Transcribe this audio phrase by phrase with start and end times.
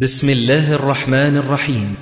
[0.00, 1.94] بسم الله الرحمن الرحيم.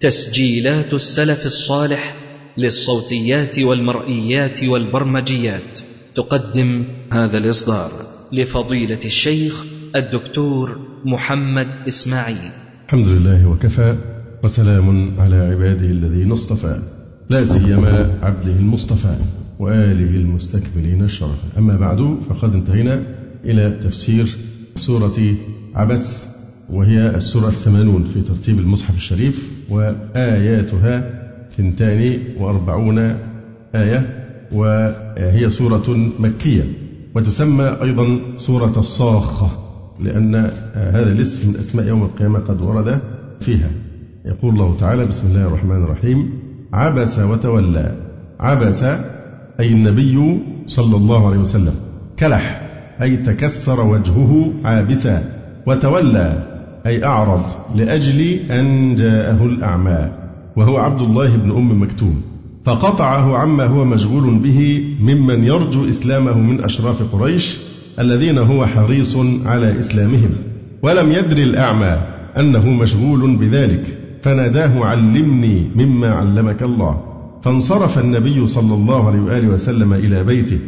[0.00, 2.14] تسجيلات السلف الصالح
[2.58, 5.80] للصوتيات والمرئيات والبرمجيات.
[6.16, 7.90] تقدم هذا الإصدار
[8.32, 9.64] لفضيلة الشيخ
[9.96, 12.50] الدكتور محمد إسماعيل.
[12.86, 13.96] الحمد لله وكفى
[14.44, 16.82] وسلام على عباده الذين اصطفى.
[17.30, 19.14] لا سيما عبده المصطفى
[19.58, 21.58] وآله المستكبرين الشرف.
[21.58, 23.02] أما بعد فقد انتهينا
[23.44, 24.26] إلى تفسير
[24.74, 25.34] سورة
[25.74, 26.29] عبس.
[26.72, 31.20] وهي السورة الثمانون في ترتيب المصحف الشريف وآياتها
[31.56, 32.98] ثنتان وأربعون
[33.74, 36.64] آية وهي سورة مكية.
[37.14, 39.50] وتسمى أيضا سورة الصاخة
[40.00, 40.34] لأن
[40.74, 42.98] هذا الاسم من أسماء يوم القيامة قد ورد
[43.40, 43.70] فيها.
[44.24, 46.32] يقول الله تعالى بسم الله الرحمن الرحيم.
[46.72, 47.94] عبس وتولى.
[48.40, 48.82] عبس
[49.60, 51.74] أي النبي صلى الله عليه وسلم.
[52.18, 52.70] كلح
[53.02, 55.24] أي تكسر وجهه عابسا.
[55.66, 56.49] وتولى.
[56.86, 57.42] أي أعرض
[57.74, 58.20] لأجل
[58.50, 60.08] أن جاءه الأعمى
[60.56, 62.22] وهو عبد الله بن أم مكتوم
[62.64, 67.56] فقطعه عما هو مشغول به ممن يرجو إسلامه من أشراف قريش
[67.98, 70.30] الذين هو حريص على إسلامهم.
[70.82, 71.98] ولم يدر الأعمى
[72.38, 77.00] أنه مشغول بذلك فناداه علمني مما علمك الله.
[77.42, 80.58] فانصرف النبي صلى الله عليه وآله وسلم إلى بيته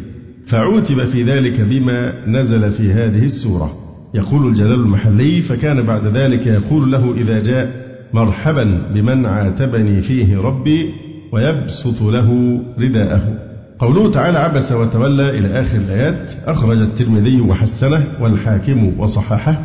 [0.47, 3.82] فعوتب في ذلك بما نزل في هذه السورة.
[4.13, 7.71] يقول الجلال المحلي فكان بعد ذلك يقول له إذا جاء
[8.13, 10.89] مرحبا بمن عاتبني فيه ربي
[11.31, 13.39] ويبسط له رداءه.
[13.79, 19.55] قوله تعالى عبس وتولى إلى آخر الآيات أخرج الترمذي وحسنه والحاكم وصححه.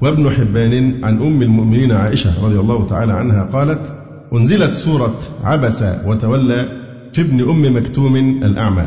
[0.00, 3.92] وابن حبان عن أم المؤمنين عائشة رضي الله تعالى عنها قالت
[4.32, 6.68] أنزلت سورة عبس وتولى
[7.12, 8.86] في ابن أم مكتوم الأعمى.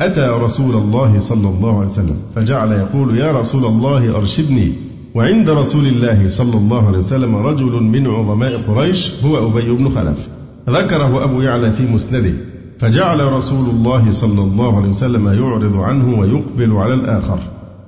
[0.00, 4.72] أتى رسول الله صلى الله عليه وسلم فجعل يقول يا رسول الله أرشدني.
[5.14, 10.28] وعند رسول الله صلى الله عليه وسلم رجل من عظماء قريش هو أبي بن خلف.
[10.70, 12.32] ذكره أبو يعلى في مسنده
[12.78, 17.38] فجعل رسول الله صلى الله عليه وسلم يعرض عنه ويقبل على الآخر.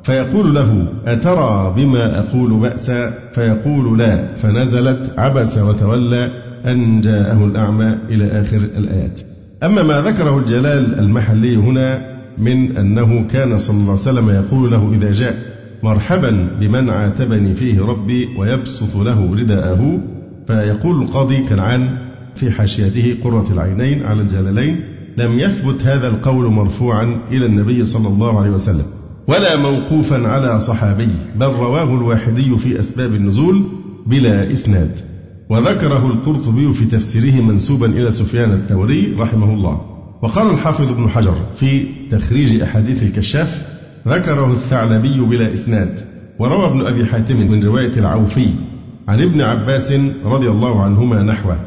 [0.02, 4.34] فيقول له أترى بما أقول بأسا؟ فيقول لا.
[4.36, 6.30] فنزلت عبس وتولى
[6.66, 9.20] أن جاءه الأعمى إلى آخر الآيات.
[9.62, 14.92] أما ما ذكره الجلال المحلي هنا من أنه كان صلى الله عليه وسلم يقول له
[14.94, 15.34] إذا جاء
[15.82, 20.00] مرحبا بمن عاتبني فيه ربي ويبسط له رداءه
[20.46, 21.98] فيقول القاضي كنعان
[22.34, 24.80] في حاشيته قرة العينين على الجلالين
[25.16, 28.84] لم يثبت هذا القول مرفوعا إلى النبي صلى الله عليه وسلم
[29.28, 33.64] ولا موقوفا على صحابي بل رواه الواحدي في أسباب النزول
[34.06, 34.90] بلا إسناد.
[35.50, 39.80] وذكره القرطبي في تفسيره منسوبا إلى سفيان الثوري رحمه الله.
[40.22, 43.62] وقال الحافظ ابن حجر في تخريج أحاديث الكشاف
[44.08, 46.00] ذكره الثعلبي بلا إسناد
[46.38, 48.48] وروى ابن أبي حاتم من رواية العوفي
[49.08, 49.92] عن ابن عباس
[50.24, 51.58] رضي الله عنهما نحوه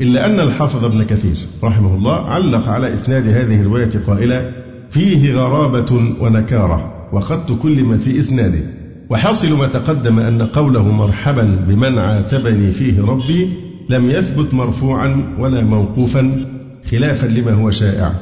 [0.00, 4.50] إلا أن الحافظ ابن كثير رحمه الله علق على إسناد هذه الرواية قائلا
[4.90, 8.77] فيه غرابة ونكارة وقد كل في إسناده.
[9.10, 13.50] وحاصل ما تقدم أن قوله مرحبا بمن عاتبني فيه ربي
[13.88, 16.46] لم يثبت مرفوعا ولا موقوفا
[16.90, 18.12] خلافا لما هو شائع.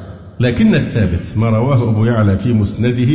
[0.41, 3.13] لكن الثابت ما رواه أبو يعلى في مسنده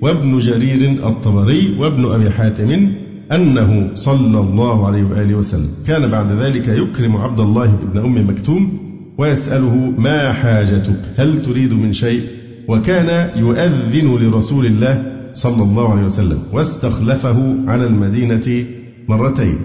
[0.00, 2.90] وابن جرير الطبري وابن أبي حاتم
[3.32, 5.70] أنه صلى الله عليه وآله وسلم.
[5.86, 8.78] كان بعد ذلك يكرم عبد الله بن أم مكتوم
[9.18, 12.22] ويسأله ما حاجتك؟ هل تريد من شيء؟
[12.68, 18.66] وكان يؤذن لرسول الله صلى الله عليه وسلم واستخلفه على المدينة
[19.08, 19.58] مرتين.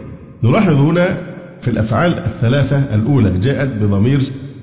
[0.44, 1.17] نلاحظ هنا
[1.61, 4.19] في الأفعال الثلاثة الأولى جاءت بضمير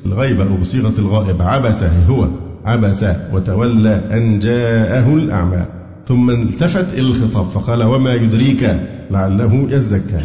[0.07, 2.29] الغيبة أو بصيغة الغائب عبس هو
[2.65, 5.65] عبس وتولى أن جاءه الأعمى.
[6.07, 10.23] ثم التفت إلى الخطاب فقال وما يدريك لعله يزكى.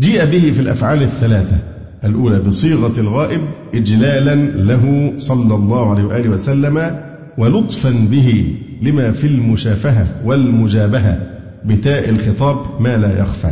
[0.00, 1.58] جيء به في الأفعال الثلاثة
[2.04, 3.40] الأولى بصيغة الغائب
[3.74, 4.34] إجلالا
[4.74, 7.00] له صلى الله عليه وآله وسلم
[7.38, 8.56] ولطفا به.
[8.82, 11.18] لما في المشافهة والمجابهة
[11.64, 13.50] بتاء الخطاب ما لا يخفى.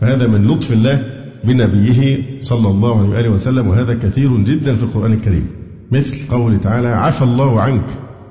[0.00, 1.02] فهذا من لطف الله
[1.44, 5.46] بنبيه صلى الله عليه وآله وسلم وهذا كثير جدا في القرآن الكريم.
[5.92, 7.86] مثل قوله تعالى عفى الله عنك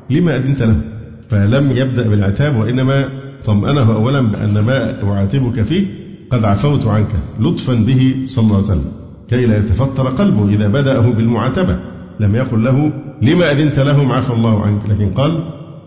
[0.09, 0.81] لما أذنت له.
[1.29, 3.09] فلم يبدأ بالعتاب وإنما
[3.45, 5.85] طمأنه أولا بأن ما أعاتبك فيه
[6.31, 8.91] قد عفوت عنك لطفا به صلى الله عليه وسلم.
[9.29, 11.79] كي لا يتفطر قلبه إذا بدأه بالمعاتبة.
[12.19, 12.91] لم يقل له
[13.21, 15.43] لما أذنت لهم عفى الله عنك؟ لكن قال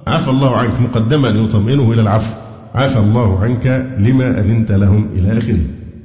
[0.06, 2.34] عفى الله عنك مقدما يطمئنه إلى العفو.
[2.74, 3.66] عفى الله عنك
[3.98, 5.60] لما أذنت لهم إلى آخره.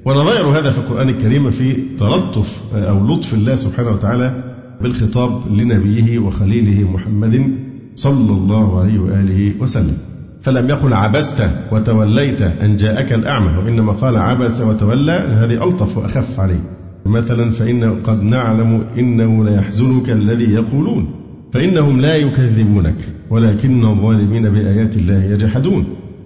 [0.06, 4.44] ونظائر هذا في القرآن الكريم في تلطف أو لطف الله سبحانه وتعالى
[4.82, 7.58] بالخطاب لنبيه وخليله محمد
[7.96, 9.98] صلى الله عليه وآله وسلم.
[10.42, 16.64] فلم يقل عبست وتوليت أن جاءك الأعمى وإنما قال عبس وتولى هذه ألطف وأخف عليه.
[17.06, 21.08] مثلا فإن قد نعلم إنه ليحزنك الذي يقولون
[21.54, 23.15] فإنهم لا يكذبونك.
[23.36, 25.86] ولكن الظالمين بآيات الله يجحدون.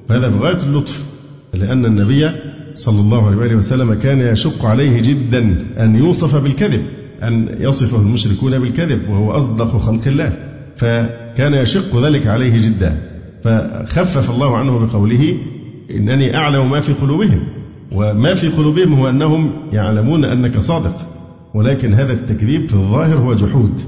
[0.10, 1.06] فهذا بغاية اللطف
[1.54, 2.30] لأن النبي
[2.74, 6.82] صلى الله عليه وسلم كان يشق عليه جدا أن يوصف بالكذب
[7.24, 10.38] أن يصفه المشركون بالكذب وهو أصدق خلق الله.
[10.76, 13.02] فكان يشق ذلك عليه جدا.
[13.44, 15.38] فخفف الله عنه بقوله
[15.92, 17.40] إنني أعلم ما في قلوبهم
[17.92, 20.98] وما في قلوبهم هو أنهم يعلمون أنك صادق.
[21.54, 23.82] ولكن هذا التكذيب في الظاهر هو جحود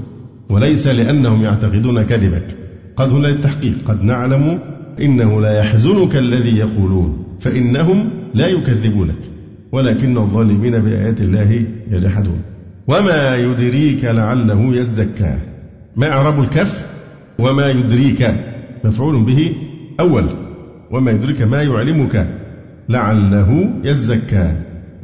[0.50, 2.48] وليس لأنهم يعتقدون كذبك.
[2.96, 4.60] قد هنا للتحقيق قد نعلم
[5.02, 9.16] إنه لا يحزنك الذي يقولون فإنهم لا يكذبونك
[9.72, 12.42] ولكن الظالمين بآيات الله يجحدون.
[12.88, 15.38] وما يدريك لعله يزكى.
[15.96, 16.86] ما إعراب الكف
[17.40, 18.36] وما يدريك.
[18.84, 19.56] مفعول به
[20.00, 20.26] أول.
[20.92, 22.28] وما يدريك ما يعلمك
[22.90, 24.56] لعله يزكى.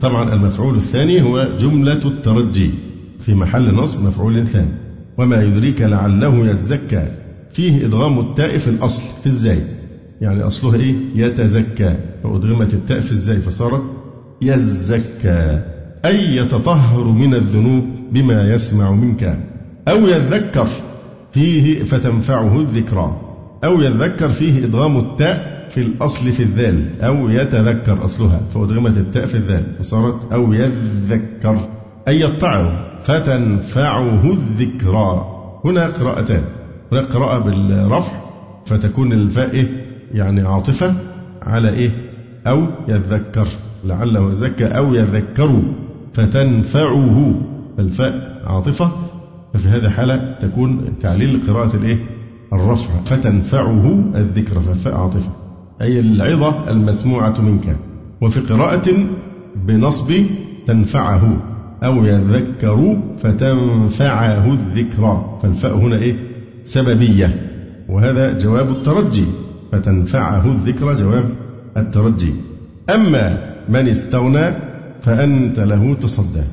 [0.02, 2.72] طبعا المفعول الثاني هو جملة الترجي.
[3.20, 4.72] في محل نصب مفعول ثاني.
[5.18, 7.08] وما يدريك لعله يزكى.
[7.52, 9.60] فيه إدغام التاء في الأصل في الزاي.
[10.22, 11.94] يعني أصلها إيه؟ يتزكى.
[12.24, 13.82] فأدغمت التاء في الزاي فصارت
[14.42, 15.62] يزكى.
[16.06, 19.40] أي يتطهر من الذنوب بما يسمع منك.
[19.88, 20.68] أو يذكر
[21.32, 23.22] فيه فتنفعه الذكرى.
[23.64, 27.02] أو يذكر فيه إدغام التاء في الأصل في الذال.
[27.02, 28.42] أو يتذكر أصلها.
[28.54, 31.60] فأدغمت التاء في الذال فصارت أو يذكر.
[32.08, 35.34] أي يطعه فتنفعه الذكرى.
[35.66, 36.42] هنا قراءتان.
[36.92, 38.14] هناك قراءة بالرفع
[38.66, 40.94] فتكون الفاء إيه؟ يعني عاطفة
[41.42, 41.92] على إيه؟
[42.48, 43.48] أو يذكر
[43.86, 45.62] لعله يزكى أو يذكر
[46.14, 47.36] فتنفعه.
[47.80, 48.92] الفاء عاطفة
[49.54, 51.98] ففي هذه الحالة تكون تعليل قراءة الإيه؟
[52.54, 55.32] الرفع فتنفعه الذكر فالفاء عاطفة.
[55.82, 57.78] أي العظة المسموعة منك.
[58.22, 58.94] وفي قراءة
[59.56, 60.14] بنصب
[60.66, 61.38] تنفعه
[61.84, 66.37] أو يذكر فتنفعه الذكرى فالفاء هنا إيه؟
[66.68, 67.36] سببية
[67.90, 69.26] وهذا جواب الترجي
[69.72, 71.30] فتنفعه الذكرى جواب
[71.78, 72.34] الترجي.
[72.90, 74.56] أما من استغنى
[75.02, 76.44] فأنت له تصدى.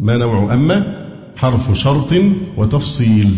[0.00, 0.96] ما نوع أما؟
[1.36, 2.14] حرف شرط
[2.56, 3.30] وتفصيل.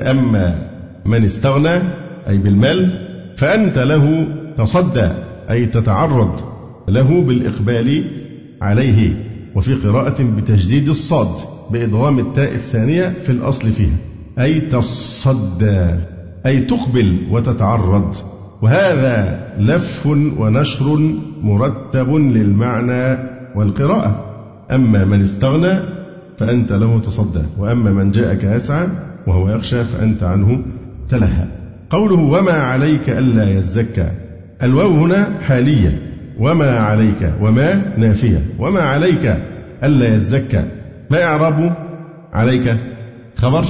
[0.00, 0.68] أما
[1.06, 1.82] من استغنى
[2.28, 5.08] أي بالمال فأنت له تصدى
[5.50, 6.40] أي تتعرض
[6.88, 8.04] له بالإقبال
[8.62, 9.24] عليه.
[9.54, 11.28] وفي قراءة بتجديد الصاد
[11.70, 13.96] بإدغام التاء الثانية في الأصل فيها.
[14.38, 15.90] أي تصدى
[16.46, 18.16] أي تقبل وتتعرض.
[18.62, 20.06] وهذا لف
[20.38, 20.98] ونشر
[21.42, 23.18] مرتب للمعنى
[23.54, 24.24] والقراءة.
[24.70, 25.80] أما من استغنى
[26.38, 28.86] فأنت له تصدى وأما من جاءك يسعى
[29.26, 30.62] وهو يخشى فأنت عنه
[31.08, 31.44] تلهى.
[31.90, 34.08] قوله وما عليك ألا يزكى.
[34.62, 36.02] الواو هنا حالية.
[36.38, 38.46] وما عليك وما نافية.
[38.58, 39.36] وما عليك
[39.84, 40.64] ألا يزكى.
[41.10, 41.72] ما إعراب
[42.32, 42.76] عليك؟
[43.36, 43.64] خبر.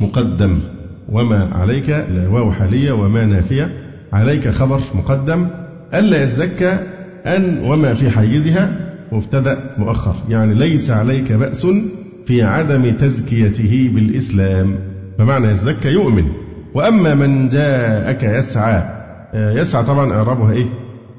[0.00, 0.58] مقدم.
[1.08, 3.72] وما عليك واو حالية وما نافية.
[4.12, 5.46] عليك خبر مقدم.
[5.94, 6.78] ألا يزكى
[7.26, 8.68] أن وما في حيزها.
[9.12, 10.14] مبتدأ مؤخر.
[10.28, 11.66] يعني ليس عليك بأس
[12.26, 14.74] في عدم تزكيته بالإسلام.
[15.18, 16.24] فمعنى يزكى يؤمن.
[16.74, 18.82] وأما من جاءك يسعى.
[19.34, 20.66] آه، يسعى طبعا إعرابها إيه؟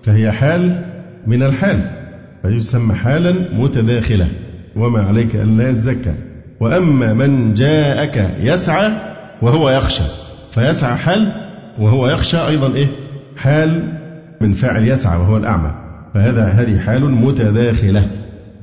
[0.03, 0.85] فهي حال
[1.27, 1.91] من الحال.
[2.41, 4.27] فيسمى حالا متداخلة.
[4.75, 6.13] وما عليك ألا يزكى.
[6.65, 8.91] وأما من جاءك يسعى
[9.41, 10.03] وهو يخشى
[10.51, 11.31] فيسعى حال
[11.79, 12.87] وهو يخشى أيضا إيه؟
[13.37, 13.93] حال
[14.41, 15.71] من فاعل يسعى وهو الأعمى.
[16.13, 18.07] فهذا هذه حال متداخلة.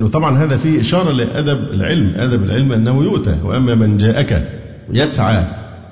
[0.00, 3.38] وطبعا هذا فيه إشارة لأدب العلم أدب العلم أنه يؤتى.
[3.44, 4.48] وأما من جاءك
[4.92, 5.44] يسعى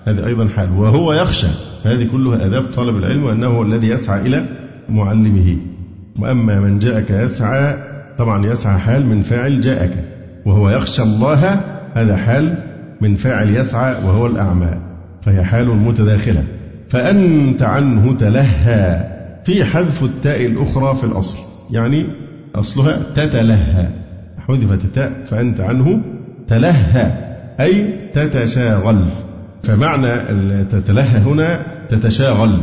[0.05, 0.73] هذه أيضا حال.
[0.73, 1.49] وهو يخشى
[1.85, 4.45] هذه كلها آداب طالب العلم وأنه هو الذي يسعى إلى
[4.89, 5.57] معلمه.
[6.19, 7.77] وأما من جاءك يسعى
[8.19, 10.05] طبعا يسعى حال من فاعل جاءك
[10.47, 11.61] وهو يخشى الله
[11.95, 12.55] هذا حال
[13.01, 14.81] من فاعل يسعى وهو الأعمى
[15.23, 16.45] فهي حال متداخلة.
[16.89, 19.11] فأنت عنه تلهى
[19.45, 21.39] في حذف التاء الأخرى في الأصل
[21.71, 22.07] يعني
[22.55, 23.89] أصلها تتلهى
[24.39, 26.01] حذفت التاء فأنت عنه
[26.49, 27.13] تلهى
[27.61, 28.99] أي تتشاغل.
[29.63, 30.17] فمعنى
[30.65, 32.61] تتلهى هنا تتشاغل.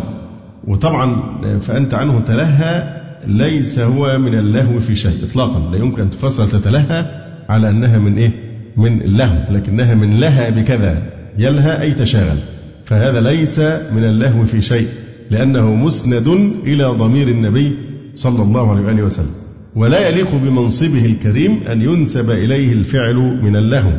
[0.67, 1.21] وطبعا
[1.61, 7.05] فأنت عنه تلهى ليس هو من اللهو في شيء إطلاقا لا يمكن أن تفسر تتلهى
[7.49, 8.46] على أنها من إيه؟
[8.77, 11.03] من اللهو لكنها من لها بكذا
[11.37, 12.37] يلهى أي تشاغل.
[12.85, 14.87] فهذا ليس من اللهو في شيء
[15.31, 16.27] لأنه مسند
[16.63, 17.77] إلى ضمير النبي
[18.15, 19.31] صلى الله عليه وآله وسلم.
[19.75, 23.91] ولا يليق بمنصبه الكريم أن ينسب إليه الفعل من اللهو.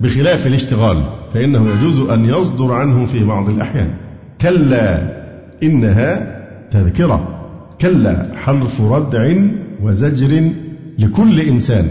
[0.00, 1.02] بخلاف الاشتغال
[1.34, 3.90] فإنه يجوز أن يصدر عنه في بعض الأحيان.
[4.40, 5.02] كلا
[5.62, 6.36] إنها
[6.70, 7.48] تذكرة.
[7.80, 9.34] كلا حرف ردع
[9.82, 10.50] وزجر
[10.98, 11.88] لكل إنسان.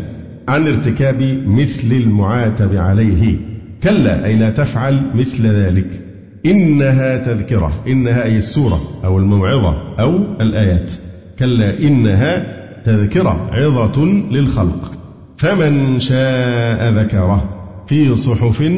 [0.48, 3.38] عن ارتكاب مثل المعاتب عليه.
[3.84, 6.02] كلا أي لا تفعل مثل ذلك.
[6.46, 10.92] إنها تذكرة إنها أي السورة أو الموعظة أو الآيات.
[11.40, 14.92] كلا إنها تذكرة عظة للخلق.
[15.38, 17.50] فمن شاء ذكره
[17.88, 18.72] في صحف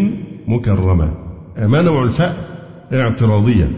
[0.48, 1.14] مكرمة.
[1.58, 2.36] ما نوع الفاء؟
[2.94, 3.72] اعتراضية.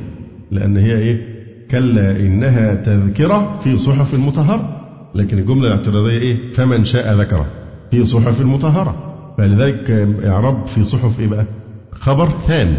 [0.51, 1.39] لأن هي إيه؟
[1.71, 4.75] كلا إنها تذكرة في صحف مطهرة.
[5.15, 7.45] لكن الجملة الاعتراضية إيه؟ فمن شاء ذكره.
[7.91, 8.95] في صحف مطهرة
[9.37, 9.91] فلذلك
[10.25, 11.45] إعراب في صحف إيه بقى؟
[11.91, 12.77] خبر ثاني.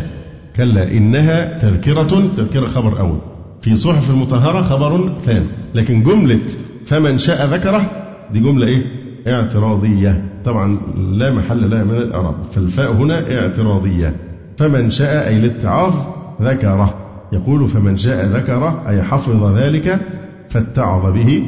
[0.57, 3.19] كلا إنها تذكرة تذكرة خبر أول.
[3.62, 5.47] في صحف مطهرة خبر ثاني.
[5.75, 6.40] لكن جملة
[6.87, 7.90] فمن شاء ذكره
[8.33, 8.83] دي جملة إيه؟
[9.26, 10.25] اعتراضية.
[10.45, 12.35] طبعا لا محل لها من الإعراب.
[12.52, 14.17] فالفاء هنا اعتراضية.
[14.57, 15.95] فمن شاء أي الاتعاظ
[16.43, 16.95] ذكره.
[17.33, 20.00] يقول فمن شاء ذكره أي حفظ ذلك
[20.50, 21.43] فاتعظ به.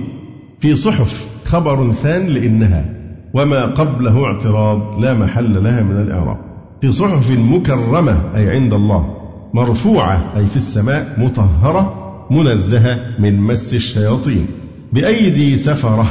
[0.61, 3.02] في صحف خبر ثان لإنها
[3.35, 6.37] وما قبله اعتراض لا محل لها من الإعراب.
[6.81, 9.17] في صحف مكرمة أي عند الله
[9.55, 11.99] مرفوعة أي في السماء مطهرة
[12.31, 14.47] منزهة من مس الشياطين.
[14.93, 16.07] بأيدي سفرة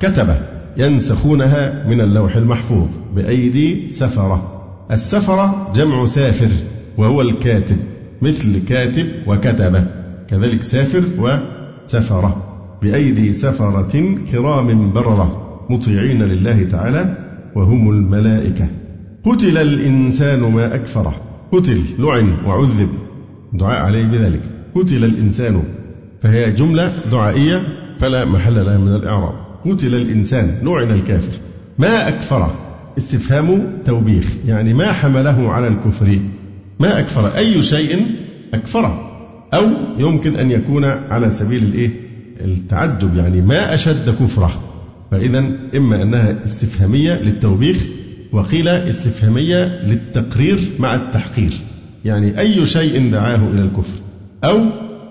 [0.00, 0.36] كتبة
[0.76, 2.88] ينسخونها من اللوح المحفوظ.
[3.14, 4.52] بأيدي سفرة.
[4.90, 6.50] السفرة جمع سافر
[6.98, 7.76] وهو الكاتب
[8.22, 9.84] مثل كاتب وكتبة.
[10.28, 12.36] كذلك سافر وسفرة.
[12.82, 15.45] بأيدي سفرة كرام بررة.
[15.70, 17.16] مطيعين لله تعالى
[17.54, 18.68] وهم الملائكة.
[19.24, 21.14] قتل الإنسان ما أكفره.
[21.52, 22.88] قتل لعن وعذب.
[23.52, 24.40] دعاء عليه بذلك.
[24.74, 25.62] قتل الإنسان.
[26.22, 27.62] فهي جملة دعائية
[27.98, 29.34] فلا محل لها من الإعراب.
[29.64, 31.32] قتل الإنسان لعن الكافر.
[31.78, 32.54] ما أكفره.
[32.98, 34.32] استفهام توبيخ.
[34.46, 36.18] يعني ما حمله على الكفر.
[36.80, 37.36] ما أكفر.
[37.36, 38.06] أي شيء
[38.54, 39.10] أكفره.
[39.54, 39.64] أو
[39.98, 41.90] يمكن أن يكون على سبيل الإيه؟
[42.40, 43.16] التعجب.
[43.16, 44.52] يعني ما أشد كفره.
[45.10, 45.38] فإذا
[45.76, 47.86] إما أنها استفهامية للتوبيخ
[48.32, 51.52] وقيل استفهامية للتقرير مع التحقير.
[52.04, 53.98] يعني أي شيء دعاه إلى الكفر.
[54.44, 54.60] أو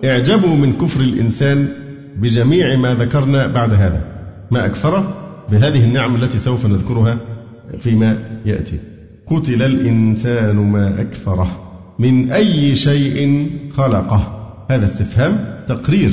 [0.06, 1.68] إعجبوا من كفر الإنسان
[2.18, 4.04] بجميع ما ذكرنا بعد هذا.
[4.52, 5.18] ما أكفره
[5.52, 7.20] بهذه النعم التي سوف نذكرها
[7.80, 8.80] فيما يأتي.
[9.28, 11.62] قتل الإنسان ما أكفره
[12.00, 14.52] من أي شيء خلقه.
[14.72, 16.12] هذا استفهام تقرير.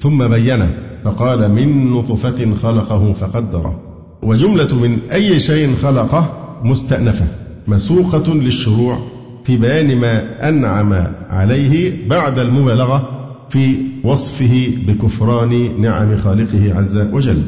[0.00, 3.80] ثم بين فقال من نطفة خلقه فقدره
[4.22, 6.30] وجملة من أي شيء خلقه
[6.64, 7.26] مستأنفة.
[7.68, 8.98] مسوقة للشروع
[9.44, 10.92] في بيان ما أنعم
[11.30, 13.08] عليه بعد المبالغة
[13.48, 17.42] في وصفه بكفران نعم خالقه عز وجل.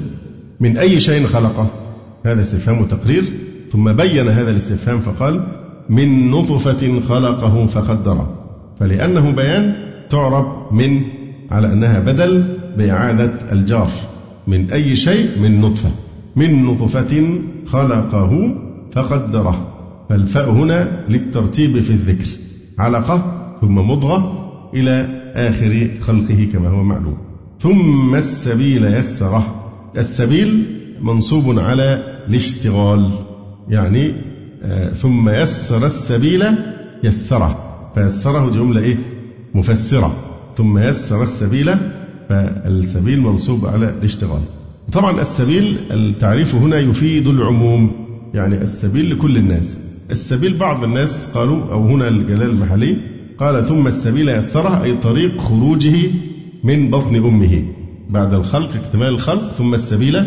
[0.60, 1.66] من أي شيء خلقه؟
[2.24, 3.24] هذا استفهام تقرير
[3.72, 5.40] ثم بين هذا الاستفهام فقال
[5.88, 8.34] من نطفة خلقه فقدره
[8.80, 9.74] فلأنه بيان
[10.10, 11.02] تعرب من
[11.50, 13.90] على أنها بدل بإعادة الجار.
[14.46, 15.90] من أي شيء؟ من نطفة.
[16.36, 18.54] من نطفة خلقه
[18.92, 19.66] فقدره.
[20.08, 22.28] فالفاء هنا للترتيب في الذكر.
[22.78, 24.36] علقة ثم مضغة
[24.74, 27.18] إلى آخر خلقه كما هو معلوم.
[27.58, 29.70] ثم السبيل يسره.
[29.96, 30.64] السبيل
[31.00, 33.10] منصوب على الاشتغال.
[33.68, 34.14] يعني
[34.62, 36.44] آه ثم يسر السبيل
[37.04, 37.58] يسره.
[37.94, 38.96] فيسره جملة إيه؟
[39.54, 40.16] مفسرة.
[40.56, 41.70] ثم يسر السبيل
[42.30, 44.42] فالسبيل منصوب على الاشتغال.
[44.92, 47.92] طبعا السبيل التعريف هنا يفيد العموم
[48.34, 49.78] يعني السبيل لكل الناس.
[50.10, 52.96] السبيل بعض الناس قالوا أو هنا الجلال المحلي
[53.38, 55.96] قال ثم السبيل يسره أي طريق خروجه
[56.64, 57.64] من بطن أمه.
[58.10, 60.24] بعد الخلق اكتمال الخلق ثم السبيل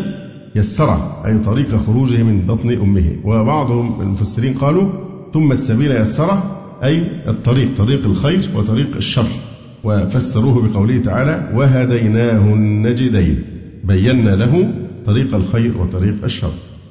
[0.56, 3.16] يسره أي طريق خروجه من بطن أمه.
[3.24, 4.88] وبعضهم المفسرين قالوا
[5.34, 9.26] ثم السبيل يسره أي الطريق طريق الخير وطريق الشر.
[9.84, 13.44] وفسروه بقوله تعالى وهديناه النجدين
[13.84, 14.70] بينا له
[15.06, 16.50] طريق الخير وطريق الشر.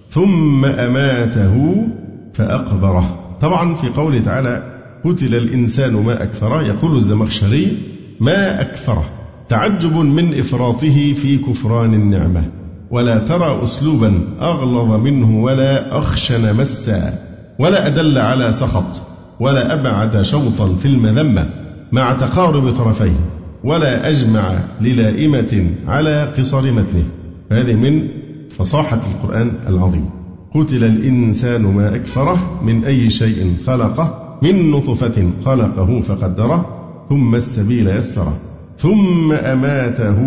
[0.10, 1.86] ثم أماته
[2.34, 3.38] فأقبره.
[3.42, 4.64] طبعا في قوله تعالى
[5.06, 7.78] قتل الإنسان ما أكثره يقول الزمخشري
[8.20, 9.06] ما أكثره
[9.50, 12.44] تعجب من إفراطه في كفران النعمة.
[12.92, 17.14] ولا ترى أسلوبا أغلظ منه ولا أخشن مسا.
[17.60, 19.04] ولا أدل على سخط.
[19.40, 21.63] ولا أبعد شوطا في المذمة.
[21.94, 23.20] مع تقارب طرفيه
[23.64, 27.06] ولا أجمع للائمة على قصر متنه.
[27.52, 28.08] هذه من
[28.50, 30.10] فصاحة القرآن العظيم.
[30.56, 36.66] قتل الإنسان ما أكفره من أي شيء خلقه من نطفة خلقه فقدره
[37.10, 38.34] ثم السبيل يسره
[38.78, 40.20] ثم أماته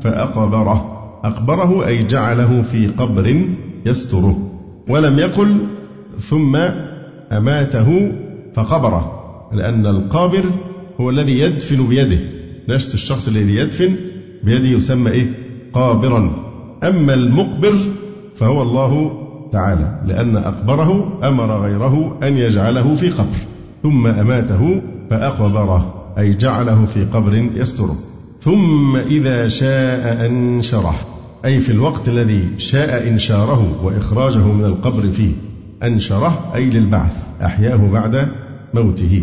[0.00, 0.96] فأقبره.
[1.24, 3.44] أقبره أي جعله في قبر
[3.86, 4.38] يستره.
[4.88, 5.66] ولم يقل
[6.18, 6.56] ثم
[7.32, 8.12] أماته
[8.54, 9.20] فقبره
[9.52, 10.44] لأن القابر
[11.00, 12.18] هو الذي يدفن بيده.
[12.68, 13.96] نفس الشخص الذي يدفن
[14.44, 15.26] بيده يسمى إيه؟
[15.72, 16.30] قابرا.
[16.82, 17.74] أما المقبر
[18.36, 19.12] فهو الله
[19.52, 23.36] تعالى لأن أقبره أمر غيره أن يجعله في قبر
[23.82, 27.96] ثم أماته فأقبره أي جعله في قبر يستره.
[28.40, 30.94] ثم إذا شاء أنشره
[31.44, 35.32] أي في الوقت الذي شاء إنشاره وإخراجه من القبر فيه
[35.82, 38.28] أنشره أي للبعث أحياه بعد
[38.74, 39.22] موته.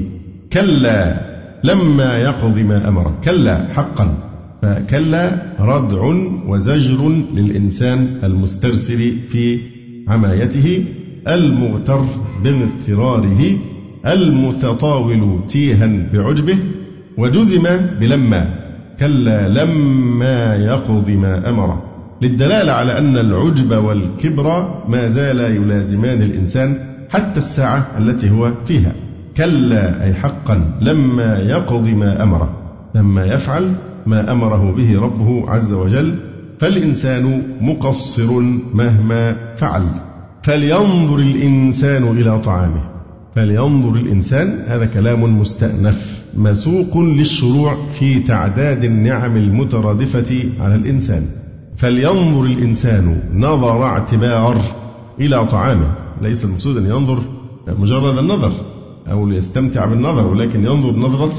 [0.53, 4.17] كلا لما يقض ما أمره كلا حقا.
[4.61, 6.01] فكلا ردع
[6.47, 9.59] وزجر للإنسان المسترسل في
[10.07, 10.85] عمايته
[11.27, 12.05] المغتر
[12.43, 13.57] باغتراره
[14.07, 16.57] المتطاول تيها بعجبه
[17.17, 17.63] وجزم
[17.99, 18.49] بلما.
[18.99, 21.83] كلا لما يقض ما أمره
[22.21, 26.77] للدلالة على أن العجب والكبر ما زالا يلازمان الإنسان
[27.09, 29.06] حتى الساعة التي هو فيها.
[29.37, 32.49] كلا أي حقا لما يقض ما أمره
[32.95, 33.73] لما يفعل
[34.05, 36.15] ما أمره به ربه عز وجل
[36.59, 38.41] فالإنسان مقصر
[38.73, 39.83] مهما فعل.
[40.43, 42.81] فلينظر الإنسان إلى طعامه.
[43.35, 51.25] فلينظر الإنسان هذا كلام مستأنف مسوق للشروع في تعداد النعم المترادفة على الإنسان.
[51.77, 54.61] فلينظر الإنسان نظر اعتبار
[55.19, 55.91] إلى طعامه.
[56.21, 57.19] ليس المقصود أن ينظر
[57.67, 58.51] مجرد النظر.
[59.11, 61.33] أو ليستمتع بالنظر ولكن ينظر نظرة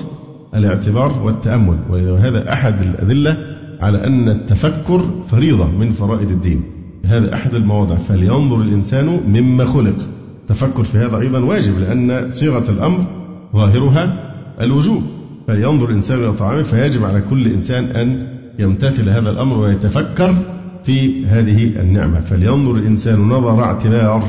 [0.54, 1.78] الاعتبار والتأمل.
[1.90, 3.36] وهذا أحد الأدلة
[3.80, 6.62] على أن التفكر فريضة من فرائض الدين.
[7.04, 7.96] هذا أحد المواضع.
[7.96, 9.96] فلينظر الإنسان مما خلق.
[10.42, 13.04] التفكر في هذا أيضا واجب لأن صيغة الأمر
[13.54, 15.02] ظاهرها الوجوب.
[15.48, 18.26] فلينظر الإنسان إلى طعامه فيجب على كل إنسان أن
[18.58, 20.34] يمتثل هذا الأمر ويتفكر
[20.84, 22.20] في هذه النعمة.
[22.20, 24.22] فلينظر الإنسان نظر اعتبار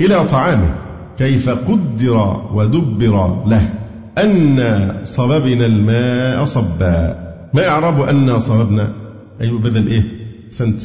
[0.00, 0.85] إلى طعامه.
[1.18, 3.74] كيف قدر ودبر له
[4.18, 7.26] أن صببنا الماء صبا.
[7.54, 8.92] ما إعراب أن صببنا؟
[9.40, 10.04] أيوة بدل إيه؟
[10.46, 10.80] أحسنت.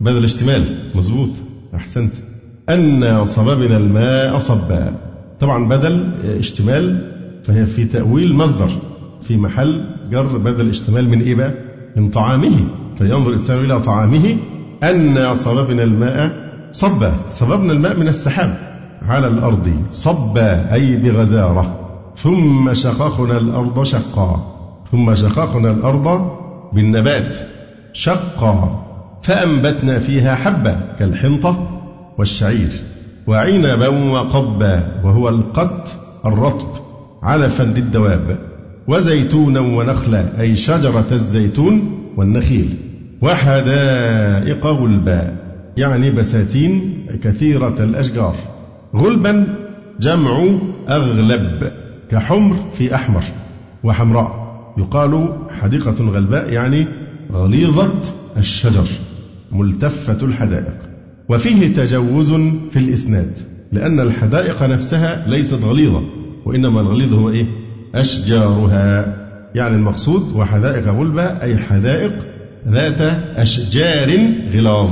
[0.00, 0.64] بدل اشتمال.
[0.94, 1.30] مظبوط.
[1.74, 2.12] أحسنت.
[2.68, 4.92] أن صببنا الماء صبا.
[5.40, 7.12] طبعا بدل اشتمال
[7.44, 8.70] فهي في تأويل مصدر.
[9.22, 11.52] في محل جر بدل اشتمال من إيه بقى؟
[11.96, 12.56] من طعامه.
[12.98, 14.36] فينظر الإنسان إلى طعامه
[14.82, 17.12] أن صببنا الماء صبا.
[17.32, 18.73] صببنا الماء من السحاب.
[19.08, 21.80] على الأرض صبا أي بغزارة.
[22.16, 24.54] ثم شققنا الأرض شقا.
[24.92, 26.30] ثم شققنا الأرض
[26.72, 27.36] بالنبات
[27.92, 28.80] شقا.
[29.22, 31.68] فأنبتنا فيها حبة كالحنطة
[32.18, 32.68] والشعير
[33.26, 36.68] وعنبا وقبا وهو القت الرطب
[37.22, 38.38] علفا للدواب
[38.88, 42.74] وزيتونا ونخلا أي شجرة الزيتون والنخيل
[43.22, 45.36] وحدائق غلبا
[45.76, 48.34] يعني بساتين كثيرة الأشجار.
[48.94, 49.54] غلبا
[50.00, 50.44] جمع
[50.88, 51.72] أغلب
[52.10, 53.22] كحمر في أحمر
[53.84, 54.44] وحمراء.
[54.78, 55.28] يقال
[55.60, 56.86] حديقة غلباء يعني
[57.32, 57.92] غليظة
[58.36, 58.86] الشجر
[59.52, 60.78] ملتفة الحدائق.
[61.28, 62.32] وفيه تجوز
[62.70, 63.38] في الإسناد
[63.72, 66.02] لأن الحدائق نفسها ليست غليظة
[66.44, 67.46] وإنما الغليظ هو إيه؟
[67.94, 69.16] أشجارها.
[69.54, 72.12] يعني المقصود وحدائق غلبة أي حدائق
[72.68, 73.00] ذات
[73.36, 74.18] أشجار
[74.52, 74.90] غلاظ.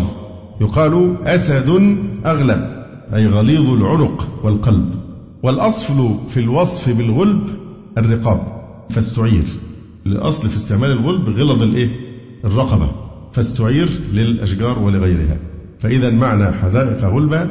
[0.61, 2.82] يقال أسد أغلب.
[3.15, 4.95] أي غليظ العنق والقلب
[5.43, 7.41] والأصل في الوصف بالغلب
[7.99, 9.45] الرقاب فاستعير.
[10.07, 11.91] الأصل في استعمال الغلب غلظ الإيه؟
[12.45, 12.91] الرقبة
[13.33, 15.37] فاستعير للأشجار ولغيرها.
[15.79, 17.51] فإذا معنى حدائق غلبة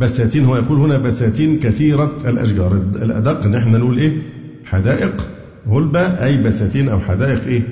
[0.00, 2.74] بساتين هو يقول هنا بساتين كثيرة الأشجار.
[2.74, 4.22] الأدق إن إحنا نقول إيه؟
[4.64, 5.28] حدائق
[5.68, 7.62] غلبة أي بساتين أو حدائق إيه؟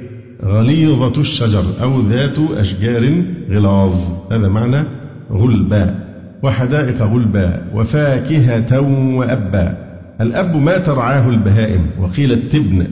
[0.44, 3.94] غليظة الشجر أو ذات أشجار غلاظ.
[4.32, 4.86] هذا معنى
[5.32, 6.05] غلبة.
[6.46, 8.80] وحدائق غلبا وفاكهة
[9.18, 9.76] وأبا.
[10.20, 12.86] الأب ما ترعاه البهائم وقيل التبن.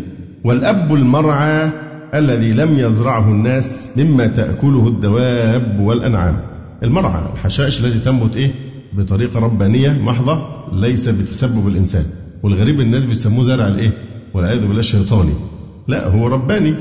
[0.44, 1.70] والأب المرعى
[2.14, 6.36] الذي لم يزرعه الناس مما تأكله الدواب والأنعام.
[6.82, 8.50] المرعى الحشائش التي تنبت إيه؟
[8.92, 12.04] بطريقة ربانية محضة ليس بتسبب الإنسان.
[12.42, 13.92] والغريب الناس بيسموه زرع الإيه؟
[14.34, 15.34] والعياذ بالله الشيطاني.
[15.88, 16.74] لا هو رباني.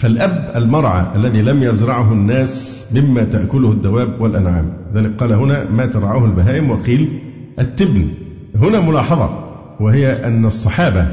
[0.00, 4.72] فالأب المرعى الذي لم يزرعه الناس مما تأكله الدواب والأنعام.
[4.94, 7.18] ذلك قال هنا ما ترعاه البهائم وقيل
[7.58, 8.08] التبن.
[8.56, 9.30] هنا ملاحظة
[9.80, 11.06] وهي أن الصحابة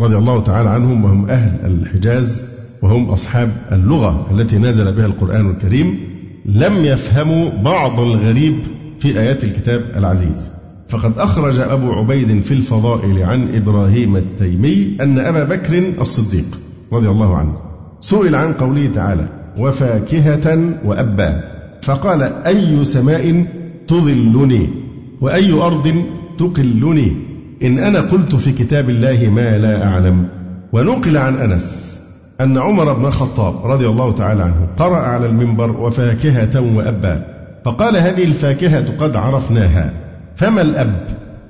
[0.00, 2.44] رضي الله تعالى عنهم وهم أهل الحجاز
[2.82, 5.98] وهم أصحاب اللغة التي نزل بها القرآن الكريم
[6.46, 8.54] لم يفهموا بعض الغريب
[9.00, 10.50] في آيات الكتاب العزيز.
[10.88, 16.58] فقد أخرج أبو عبيد في الفضائل عن إبراهيم التيمي أن أبا بكر الصديق
[16.92, 17.71] رضي الله عنه.
[18.02, 19.24] سئل عن قوله تعالى
[19.58, 21.40] وفاكهة وأبا.
[21.82, 23.46] فقال أي سماء
[23.88, 24.68] تظلني؟
[25.20, 26.04] وأي أرض
[26.38, 27.16] تقلني؟
[27.62, 30.28] إن أنا قلت في كتاب الله ما لا أعلم.
[30.72, 32.00] ونقل عن أنس
[32.40, 37.24] أن عمر بن الخطاب رضي الله تعالى عنه قرأ على المنبر وفاكهة وأبا.
[37.64, 39.92] فقال هذه الفاكهة قد عرفناها.
[40.36, 41.06] فما الأب؟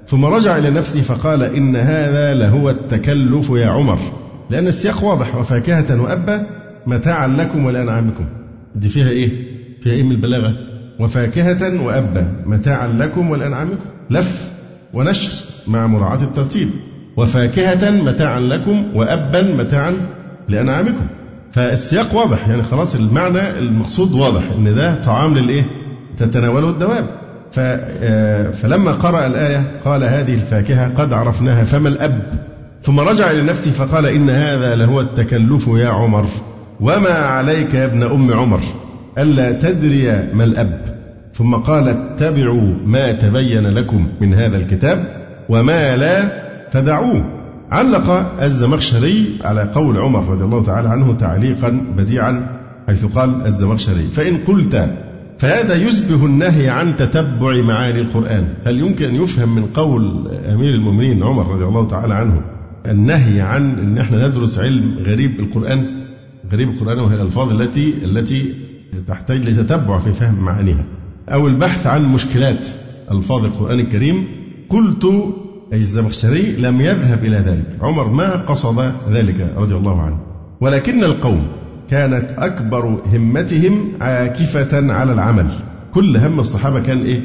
[0.07, 3.99] ثم رجع إلى نفسه فقال إن هذا لهو التكلف يا عمر.
[4.53, 6.47] لأن السياق واضح وفاكهة وأبا
[6.87, 8.25] متاعا لكم ولأنعامكم
[8.75, 9.31] دي فيها إيه؟
[9.81, 10.55] فيها إيه من البلاغة؟
[11.01, 14.51] وفاكهة وأبا متاعا لكم ولأنعامكم لف
[14.95, 15.33] ونشر
[15.67, 16.69] مع مراعاة الترتيب
[17.17, 19.93] وفاكهة متاعا لكم وأبا متاعا
[20.49, 21.07] لأنعامكم
[21.53, 25.65] فالسياق واضح يعني خلاص المعنى المقصود واضح إن ده طعام للإيه؟
[26.17, 27.07] تتناوله الدواب
[27.59, 32.23] آه، فلما قرأ الآية قال هذه الفاكهة قد عرفناها فما الأب
[32.83, 36.27] ثم رجع إلى نفسه فقال إن هذا لهو التكلف يا عمر
[36.81, 38.61] وما عليك يا ابن أم عمر
[39.19, 40.99] ألا تدري ما الأب؟
[41.35, 47.25] ثم قال اتبعوا ما تبين لكم من هذا الكتاب وما لا فدعوه
[47.73, 48.11] علق
[48.43, 54.91] الزمخشري على قول عمر رضي الله تعالى عنه تعليقا بديعا حيث قال الزمخشري فإن قلت
[55.39, 58.49] فهذا يشبه النهي عن تتبع معاني القرآن.
[58.67, 62.43] هل يمكن أن يفهم من قول أمير المؤمنين عمر رضي الله تعالى عنه؟
[62.87, 65.87] النهي عن أن إحنا ندرس علم غريب القرآن
[66.53, 68.55] غريب القرآن وهي الألفاظ التي التي
[69.09, 70.85] تحتاج لتتبع في فهم معانيها.
[71.29, 72.67] أو البحث عن مشكلات
[73.11, 74.27] ألفاظ القرآن الكريم.
[74.69, 75.05] قلت
[75.73, 77.79] أي الزمخشري لم يذهب إلى ذلك.
[77.81, 80.21] عمر ما قصد ذلك رضي الله عنه.
[80.61, 81.47] ولكن القوم
[81.91, 85.47] كانت أكبر همتهم عاكفة على العمل.
[85.95, 87.21] كل هم الصحابة كان إيه؟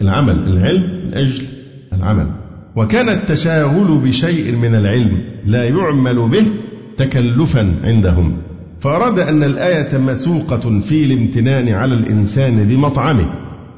[0.00, 1.44] العمل العلم من أجل
[1.92, 2.26] العمل.
[2.76, 6.46] وكان التشاغل بشيء من العلم لا يعمل به
[6.96, 8.36] تكلفا عندهم.
[8.80, 13.26] فأراد أن الآية مسوقة في الامتنان على الإنسان بمطعمه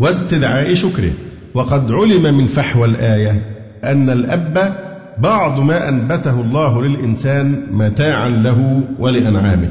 [0.00, 1.12] واستدعاء شكره.
[1.54, 3.42] وقد علم من فحوى الآية
[3.84, 4.76] أن الأب
[5.18, 9.70] بعض ما أنبته الله للإنسان متاعا له ولأنعامه.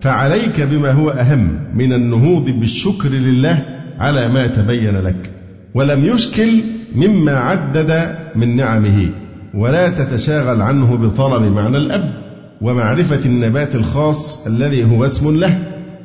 [0.00, 3.64] فعليك بما هو أهم من النهوض بالشكر لله
[3.98, 5.30] على ما تبين لك.
[5.74, 6.48] ولم يشكل
[6.94, 9.08] مما عدد من نعمه
[9.54, 12.14] ولا تتشاغل عنه بطلب معنى الأب
[12.60, 15.58] ومعرفة النبات الخاص الذي هو اسم له.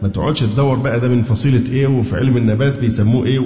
[0.04, 3.40] ما تقعدش تدور بقى ده من فصيلة إيه وفي علم النبات بيسموه إيه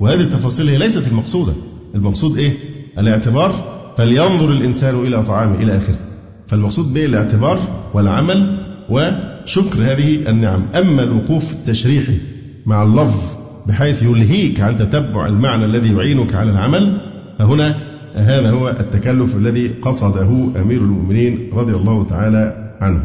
[0.00, 1.52] وهذه التفاصيل هي ليست المقصودة.
[1.94, 2.52] المقصود إيه؟
[2.98, 3.78] الاعتبار.
[3.98, 5.98] فلينظر الإنسان إلى طعامه إلى آخره.
[6.46, 7.58] فالمقصود به الاعتبار
[7.94, 8.58] والعمل
[8.90, 10.66] وشكر هذه النعم.
[10.74, 12.18] أما الوقوف التشريحي
[12.66, 13.37] مع اللفظ
[13.68, 17.00] بحيث يلهيك عن تتبع المعنى الذي يعينك على العمل؟
[17.38, 17.74] فهنا
[18.14, 20.28] هذا هو التكلف الذي قصده
[20.62, 23.02] أمير المؤمنين رضي الله تعالى عنه.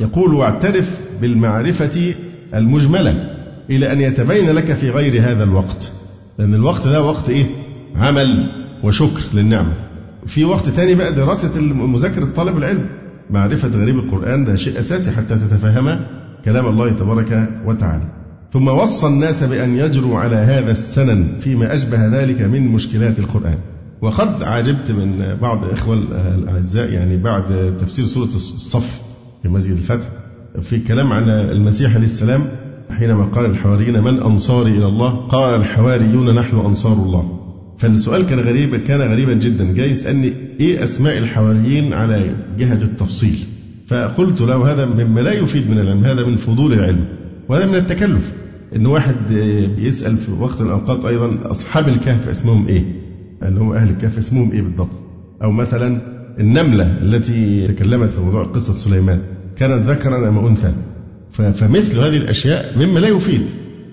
[0.00, 2.14] يقول واعترف بالمعرفة
[2.54, 3.30] المجملة
[3.70, 5.92] إلى أن يتبين لك في غير هذا الوقت.
[6.38, 7.44] لأن الوقت ده وقت إيه؟
[7.96, 8.46] عمل
[8.84, 9.72] وشكر للنعمة.
[10.26, 12.86] في وقت تاني بقى دراسة مذاكرة طالب العلم.
[13.30, 16.00] معرفة غريب القرآن ده شيء أساسي حتى تتفهم
[16.44, 18.04] كلام الله تبارك وتعالى.
[18.52, 23.58] ثم وصى الناس بأن يجروا على هذا السنن فيما أشبه ذلك من مشكلات القرآن.
[24.02, 25.94] وقد عجبت من بعض الإخوة
[26.34, 29.00] الأعزاء يعني بعد تفسير سورة الصف
[29.42, 30.06] في مسجد الفتح
[30.62, 32.40] في كلام عن المسيح عليه السلام
[32.90, 37.38] حينما قال الحواريين من أنصاري إلى الله؟ قال الحواريون نحن أنصار الله.
[37.78, 43.38] فالسؤال كان غريب كان غريبا جدا جاي يسألني إيه أسماء الحواريين على جهة التفصيل؟
[43.86, 47.04] فقلت له هذا مما لا يفيد من العلم هذا من فضول العلم.
[47.48, 48.32] وهذا من التكلف.
[48.76, 49.14] إن واحد
[49.76, 52.84] بيسأل في وقت من الأوقات أيضا أصحاب الكهف اسمهم إيه؟
[53.42, 54.90] اللي هم أهل الكهف اسمهم إيه بالضبط؟
[55.42, 56.00] أو مثلا
[56.38, 59.20] النملة التي تكلمت في موضوع قصة سليمان.
[59.56, 60.72] كانت ذكرا أم أنثى؟
[61.32, 63.42] فمثل هذه الأشياء مما لا يفيد.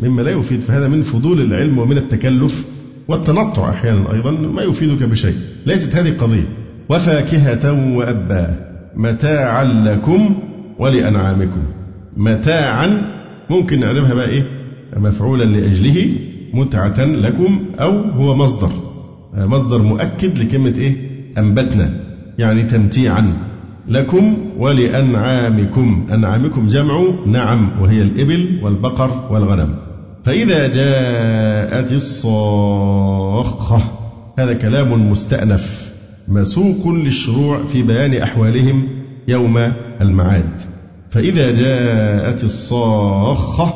[0.02, 0.62] مما لا يفيد.
[0.62, 2.66] فهذا من فضول العلم ومن التكلف
[3.08, 5.36] والتنطع أحيانا أيضا ما يفيدك بشيء.
[5.66, 6.48] ليست هذه قضية.
[6.89, 8.56] وفاكهة وأبا
[8.96, 10.36] متاعا لكم
[10.80, 11.63] ولأنعامكم.
[12.18, 13.23] متاعا
[13.54, 14.44] ممكن نعرفها بقى إيه؟
[14.98, 16.16] مفعولا لأجله
[16.54, 18.72] متعة لكم أو هو مصدر.
[19.34, 20.96] مصدر مؤكد لكلمة إيه؟
[21.38, 21.94] أنبتنا
[22.38, 23.34] يعني تمتيعا
[23.88, 26.08] لكم ولأنعامكم.
[26.13, 29.76] أنعامكم جمع نعم وهي الإبل والبقر والغنم.
[30.24, 33.82] فإذا جاءت الصاخة
[34.39, 35.94] هذا كلام مستأنف
[36.28, 38.88] مسوق للشروع في بيان أحوالهم
[39.28, 40.62] يوم المعاد.
[41.13, 43.73] فإذا جاءت الصاخة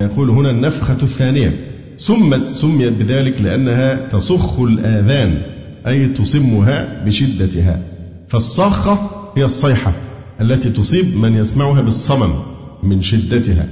[0.00, 1.70] يقول هنا النفخة الثانية.
[1.96, 5.42] سمت سميت بذلك لأنها تصخ الآذان
[5.86, 7.82] أي تصمها بشدتها.
[8.28, 9.92] فالصاخة هي الصيحة
[10.40, 12.32] التي تصيب من يسمعها بالصمم
[12.82, 13.66] من شدتها.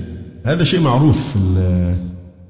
[0.44, 1.94] هذا شيء معروف في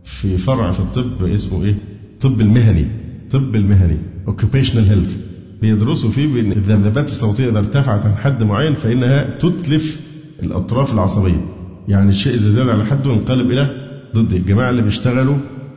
[0.04, 1.74] في فرع في الطب اسمه إيه؟
[2.20, 2.86] طب المهني
[3.30, 3.96] طب المهني
[4.28, 5.16] occupational health.
[5.60, 10.11] بيدرسوا فيه بان الذبذبات الصوتية إذا ارتفعت عن حد معين فإنها تتلف
[10.42, 11.46] الأطراف العصبية.
[11.88, 13.70] يعني الشيء إذا زاد على حده ينقلب إلى
[14.14, 15.36] ضد الجماعة اللي بيشتغلوا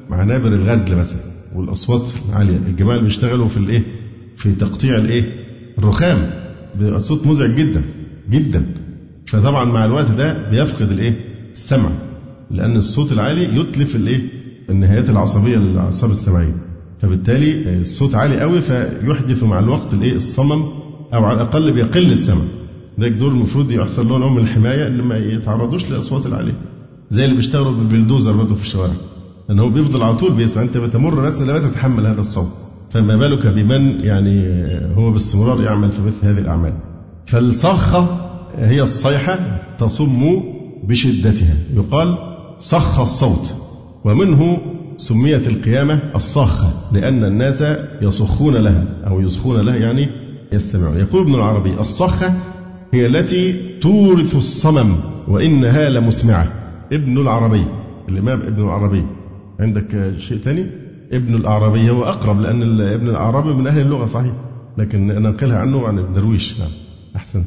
[0.09, 1.19] مع نابر الغزل مثلا
[1.55, 3.83] والأصوات العالية الجماعة اللي بيشتغلوا في الإيه؟
[4.35, 5.23] في تقطيع الإيه؟
[5.77, 6.29] الرخام.
[6.81, 7.83] بصوت مزعج جدا
[8.29, 8.65] جدا.
[9.25, 11.19] فطبعا مع الوقت ده بيفقد الإيه؟
[11.53, 11.89] السمع.
[12.51, 14.21] لأن الصوت العالي يتلف الإيه؟
[14.69, 16.55] النهايات العصبية للأعصاب السمعية.
[16.99, 20.63] فبالتالي الصوت عالي قوي فيحدث مع الوقت الإيه؟ الصمم
[21.13, 22.43] أو على الأقل بيقل السمع.
[22.97, 26.55] ده دور المفروض يحصل لهم نوع من الحماية اللي ما يتعرضوش للاصوات العالية.
[27.09, 28.93] زي اللي بيشتغلوا بالبلدوزر برضه في الشوارع.
[29.49, 30.63] لأن هو بيفضل على طول بيسمع.
[30.63, 32.49] أنت بتمر بس لا تتحمل هذا الصوت.
[32.91, 34.45] فما بالك بمن يعني
[34.95, 36.73] هو باستمرار يعمل في مثل هذه الأعمال.
[37.25, 38.07] فالصرخة
[38.57, 39.39] هي الصيحة
[39.77, 40.41] تصم
[40.83, 41.55] بشدتها.
[41.75, 42.17] يقال
[42.59, 43.53] صخ الصوت.
[44.05, 44.57] ومنه
[44.97, 47.63] سميت القيامة الصاخة لأن الناس
[48.01, 50.09] يصخون لها أو يصخون لها يعني
[50.53, 50.97] يستمعون.
[50.97, 52.33] يقول ابن العربي الصخة
[52.95, 54.95] هي التي تورث الصمم
[55.27, 56.47] وإنها لمسمعة.
[56.91, 57.65] ابن العربي
[58.09, 59.05] الإمام ابن العربي.
[59.59, 60.65] عندك شيء ثاني
[61.11, 64.33] ابن الأعرابي هو أقرب لأن ابن الأعرابي من أهل اللغة صحيح.
[64.77, 66.59] لكن ننقلها عنه عن الدرويش.
[66.59, 66.69] نعم
[67.15, 67.43] أحسن.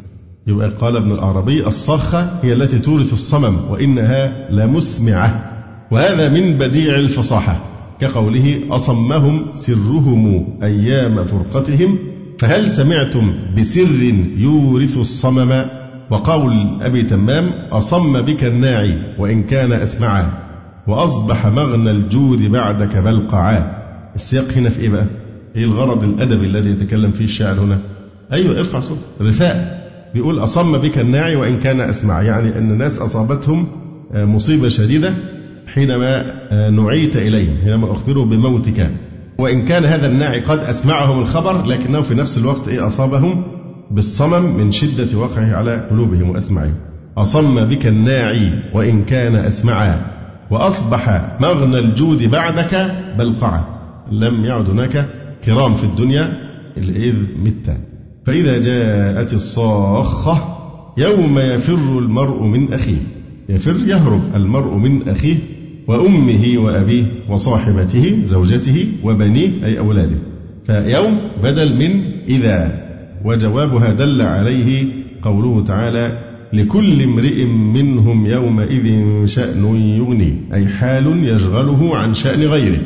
[0.47, 5.53] يبقى قال ابن الأعرابي الصخة هي التي تورث الصمم وإنها لمسمعة.
[5.91, 7.57] وهذا من بديع الفصاحة.
[8.01, 11.99] كقوله أصمهم سرهم أيام فرقتهم
[12.38, 14.03] فهل سمعتم بسر
[14.37, 15.64] يورث الصمم؟
[16.11, 20.33] وقول أبي تمام أصم بك الناعي وإن كان أسمعا
[20.87, 23.79] وأصبح مغنى الجود بعدك بلقعا
[24.14, 25.07] السياق هنا في إيه بقى؟
[25.57, 27.79] إيه الغرض الأدبي الذي يتكلم فيه الشاعر هنا؟
[28.33, 29.79] أيوه ارفع صوت رثاء
[30.14, 33.66] بيقول أصم بك الناعي وإن كان أسمع يعني أن الناس أصابتهم
[34.14, 35.14] مصيبة شديدة
[35.66, 38.90] حينما آه، نعيت إليهم حينما أخبروا بموتك.
[39.38, 43.42] وإن كان هذا الناعي قد أسمعهم الخبر لكنه في نفس الوقت إيه أصابهم
[43.90, 46.74] بالصمم من شدة وقعه على قلوبهم وأسماعهم
[47.18, 50.01] أصم بك الناعي وإن كان أسمعا
[50.51, 53.64] وأصبح مغنى الجود بعدك بلقعا.
[54.12, 55.09] لم يعد هناك
[55.44, 56.33] كرام في الدنيا
[56.77, 57.77] إذ مت.
[58.27, 60.59] فإذا جاءت الصاخة
[60.96, 62.98] يوم يفر المرء من أخيه.
[63.48, 65.38] يفر يهرب المرء من أخيه.
[65.88, 70.18] وأمه وأبيه وصاحبته زوجته وبنيه أي أولاده.
[70.66, 72.88] فيوم بدل من إذا.
[73.24, 74.87] وجوابها دل عليه
[75.22, 76.18] قوله تعالى
[76.53, 78.87] لكل امرئ منهم يومئذ
[79.27, 82.81] شأن يغنيه أي حال يشغله عن شأن غيره.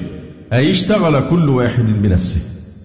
[0.52, 2.40] أي اشتغل كل واحد بنفسه.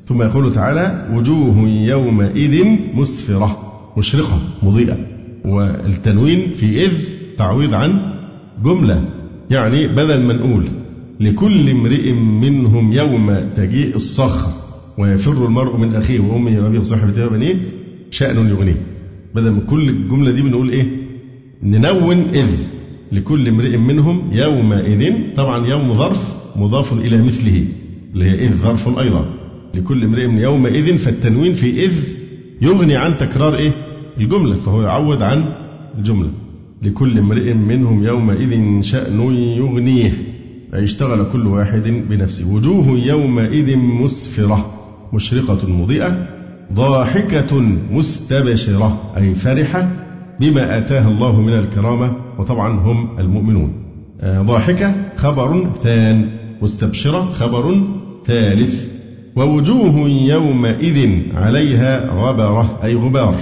[0.07, 3.57] ثم يقول تعالى وجوه يومئذ مسفرة
[3.97, 4.97] مشرقة مضيئة.
[5.45, 6.93] والتنوين في إذ
[7.37, 8.13] تعويض عن
[8.63, 9.03] جملة.
[9.51, 10.65] يعني بدل ما نقول
[11.19, 14.51] لكل امرئ منهم يوم تجيء الصخر
[14.97, 17.55] ويفر المرء من أخيه وأمه وأبيه وصاحبته وبنيه
[18.11, 18.85] شأن يغنيه.
[19.35, 20.85] بدل من كل الجملة دي بنقول إيه؟
[21.63, 22.67] ننون إذ
[23.11, 27.65] لكل امرئ منهم يومئذ طبعا يوم ظرف مضاف إلى مثله
[28.13, 29.25] اللي هي إذ ظرف أيضا.
[29.75, 31.93] لكل امرئ يومئذ فالتنوين في إذ
[32.61, 33.71] يغني عن تكرار إيه؟
[34.17, 35.45] الجملة فهو يعوض عن
[35.97, 36.29] الجملة.
[36.81, 40.11] لكل امرئ منهم يومئذ شأن يغنيه
[40.73, 42.53] أي اشتغل كل واحد بنفسه.
[42.53, 44.71] وجوه يومئذ مسفرة
[45.13, 46.27] مشرقة مضيئة
[46.73, 47.61] ضاحكة
[47.91, 49.91] مستبشرة أي فرحة
[50.39, 52.13] بما آتاها الله من الكرامة.
[52.37, 53.73] وطبعا هم المؤمنون.
[54.21, 56.29] آه، ضاحكة خبر ثان
[56.61, 57.75] مستبشرة خبر
[58.25, 58.87] ثالث.
[59.35, 63.35] ووجوه يومئذ عليها غبرة أي غبار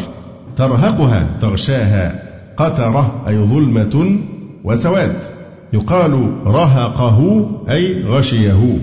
[0.56, 2.25] ترهقها تغشاها.
[2.58, 4.20] قترة أي ظلمة
[4.64, 5.16] وسواد.
[5.74, 8.78] يقال رهقه أي غشيه.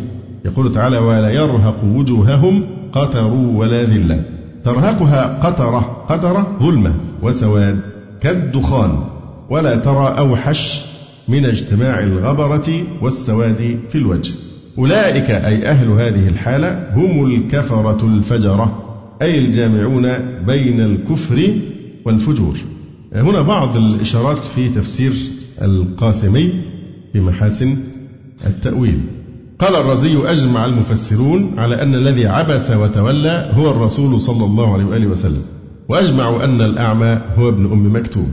[0.44, 4.24] يقول تعالى ولا يرهق وجوههم قتر ولا ذلة.
[4.64, 7.80] ترهقها قترة قترة ظلمة وسواد.
[8.20, 8.98] كالدخان.
[9.50, 10.85] ولا ترى أوحش
[11.28, 12.68] من اجتماع الغبرة
[13.00, 14.32] والسواد في الوجه.
[14.78, 18.82] أولئك أي أهل هذه الحالة هم الكفرة الفجرة
[19.22, 20.12] أي الجامعون
[20.46, 21.48] بين الكفر
[22.04, 22.56] والفجور.
[23.14, 25.12] هنا بعض الإشارات في تفسير
[25.62, 26.53] القاسمي
[27.12, 27.77] في محاسن
[28.46, 29.01] التأويل.
[29.59, 35.07] قال الرزي أجمع المفسرون على أن الذي عبس وتولى هو الرسول صلى الله عليه وآله
[35.07, 35.42] وسلم
[35.88, 38.29] وأجمعوا أن الأعمى هو ابن أم مكتوم.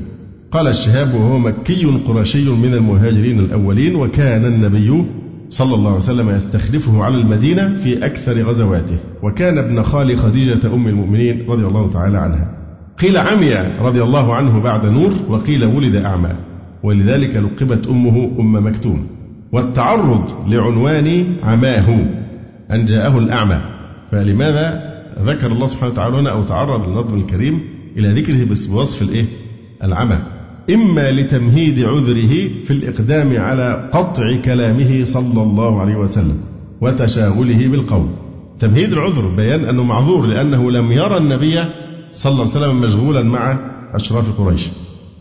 [0.51, 5.05] قال الشهاب وهو مكي قرشي من المهاجرين الأولين وكان النبي
[5.49, 10.87] صلى الله عليه وسلم يستخلفه على المدينة في أكثر غزواته وكان ابن خال خديجة أم
[10.87, 12.58] المؤمنين رضي الله تعالى عنها.
[12.99, 16.29] قيل عمي رضي الله عنه بعد نور وقيل ولد أعمى.
[16.83, 19.07] ولذلك لقبت أمه أم مكتوم.
[19.51, 22.05] والتعرض لعنوان عماه
[22.71, 23.61] أن جاءه الأعمى.
[24.11, 27.61] فلماذا ذكر الله سبحانه وتعالى هنا أو تعرض النظم الكريم
[27.97, 29.25] إلى ذكره بوصف الإيه؟
[29.83, 30.17] العمى.
[30.73, 36.37] إما لتمهيد عذره في الإقدام على قطع كلامه صلى الله عليه وسلم
[36.81, 38.07] وتشاغله بالقول.
[38.59, 41.59] تمهيد العذر بيان أنه معذور لأنه لم يرى النبي
[42.11, 43.57] صلى الله عليه وسلم مشغولا مع
[43.93, 44.69] أشراف قريش.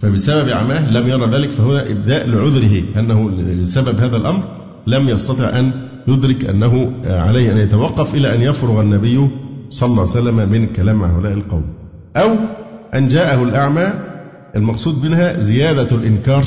[0.02, 4.42] فبسبب عماه لم يرى ذلك فهنا إبداء لعذره أنه لسبب هذا الأمر
[4.86, 5.70] لم يستطع أن
[6.08, 9.30] يدرك أنه عليه أن يتوقف إلى أن يفرغ النبي
[9.68, 11.64] صلى الله عليه وسلم من كلام هؤلاء القوم.
[12.16, 12.28] أو
[12.94, 13.92] أن جاءه الأعمى
[14.56, 16.44] المقصود منها زيادة الإنكار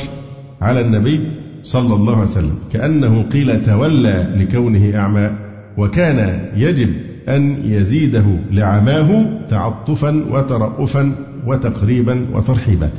[0.61, 1.19] على النبي
[1.63, 5.31] صلى الله عليه وسلم كأنه قيل تولى لكونه أعمى
[5.77, 6.89] وكان يجب
[7.29, 11.15] أن يزيده لعماه تعطفا وترأفا
[11.47, 12.89] وتقريبا وترحيبا.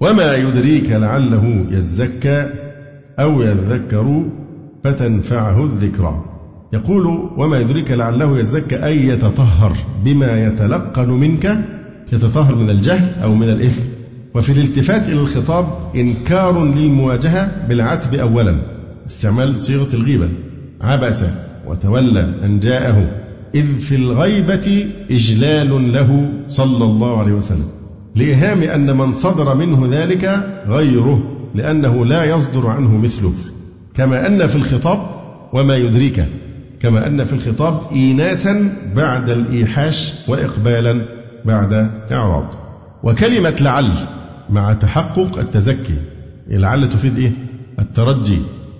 [0.00, 2.46] وما يدريك لعله يزكى
[3.18, 4.24] أو يذكر
[4.84, 6.24] فتنفعه الذكرى.
[6.72, 11.58] يقول وما يدريك لعله يزكى أي يتطهر بما يتلقن منك.
[12.12, 13.82] يتطهر من الجهل أو من الإثم.
[14.34, 15.66] وفي الالتفات إلى الخطاب
[15.96, 18.56] إنكار للمواجهة بالعتب أولا.
[19.06, 20.28] استعمال صيغة الغيبة
[20.80, 21.24] عبس
[21.66, 23.19] وتولى أن جاءه.
[23.54, 27.68] إذ في الغيبة إجلال له صلى الله عليه وسلم
[28.16, 30.24] لإيهام أن من صدر منه ذلك
[30.66, 33.32] غيره لأنه لا يصدر عنه مثله
[33.94, 35.06] كما أن في الخطاب
[35.52, 36.24] وما يدريك
[36.80, 41.04] كما أن في الخطاب إيناسا بعد الإيحاش وإقبالا
[41.44, 42.54] بعد إعراض
[43.02, 43.92] وكلمة لعل
[44.50, 45.94] مع تحقق التزكي
[46.48, 47.32] لعل تفيد إيه؟
[47.78, 48.38] الترجي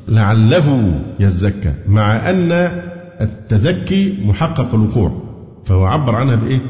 [0.09, 2.81] لعله يزكى مع أن
[3.21, 5.23] التزكي محقق الوقوع
[5.65, 6.61] فهو عبر عنها بإيه؟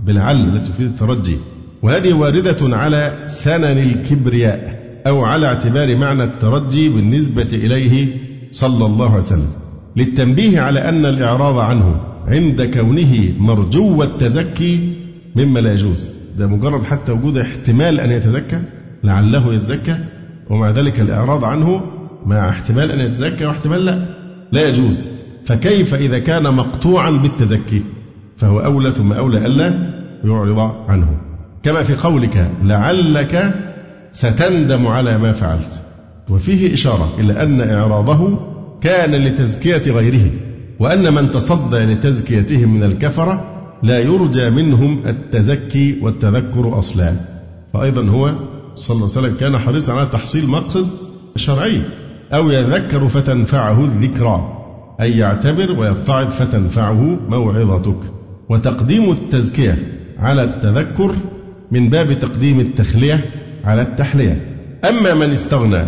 [0.00, 1.36] بلعل التي تفيد الترجي.
[1.82, 8.16] وهذه واردة على سنن الكبرياء أو على اعتبار معنى الترجي بالنسبة إليه
[8.50, 9.48] صلى الله عليه وسلم.
[9.96, 14.92] للتنبيه على أن الإعراض عنه عند كونه مرجو التزكي
[15.36, 16.10] مما لا يجوز.
[16.38, 18.62] ده مجرد حتى وجود احتمال أن يتزكى
[19.04, 19.96] لعله يتزكى
[20.50, 21.80] ومع ذلك الإعراض عنه
[22.26, 24.06] مع احتمال أن يتزكى واحتمال لا.
[24.52, 25.08] لا يجوز.
[25.44, 27.82] فكيف إذا كان مقطوعا بالتزكي؟
[28.36, 29.92] فهو أولى ثم أولى ألا
[30.24, 31.16] يعرض عنه.
[31.62, 33.54] كما في قولك لعلك
[34.12, 35.80] ستندم على ما فعلت.
[36.30, 38.38] وفيه إشارة إلى أن إعراضه
[38.80, 40.30] كان لتزكية غيره
[40.80, 43.44] وأن من تصدى لتزكيتهم من الكفرة
[43.82, 47.12] لا يرجى منهم التزكي والتذكر أصلا.
[47.72, 48.32] فأيضا هو
[48.74, 50.86] صلى الله عليه وسلم كان حريصا على تحصيل مقصد
[51.36, 51.80] شرعي
[52.32, 54.61] أو يذكر فتنفعه الذكرى.
[55.02, 58.00] أي يعتبر ويتعظ فتنفعه موعظتك.
[58.48, 59.78] وتقديم التزكية
[60.18, 61.14] على التذكر
[61.70, 63.24] من باب تقديم التخلية
[63.64, 64.40] على التحلية.
[64.88, 65.84] أما من استغنى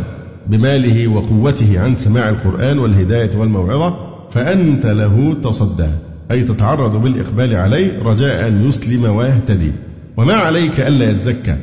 [0.46, 3.96] بماله وقوته عن سماع القرآن والهداية والموعظة
[4.30, 5.88] فأنت له تصدى
[6.30, 9.72] أي تتعرض بالإقبال عليه رجاء أن يسلم ويهتدي.
[10.16, 11.56] وما عليك ألا يزكى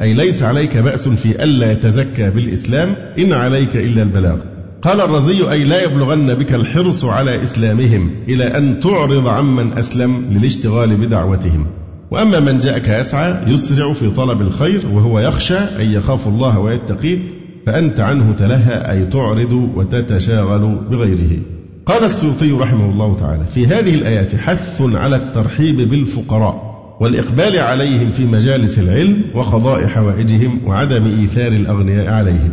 [0.00, 4.36] أي ليس عليك بأس في ألا يتزكى بالإسلام إن عليك إلا البلاغ.
[4.82, 10.96] قال الرزي أي لا يبلغن بك الحرص على إسلامهم إلى أن تعرض عمن أسلم للاشتغال
[10.96, 11.66] بدعوتهم.
[12.10, 17.18] وأما من جاءك يسعى يسرع في طلب الخير وهو يخشى أن يخاف الله ويتقيه
[17.66, 21.38] فأنت عنه تلهى أي تعرض وتتشاغل بغيره.
[21.86, 26.68] قال السيوطي رحمه الله تعالى في هذه الآيات حث على الترحيب بالفقراء
[27.00, 32.52] والإقبال عليهم في مجالس العلم وقضاء حوائجهم وعدم إيثار الأغنياء عليهم.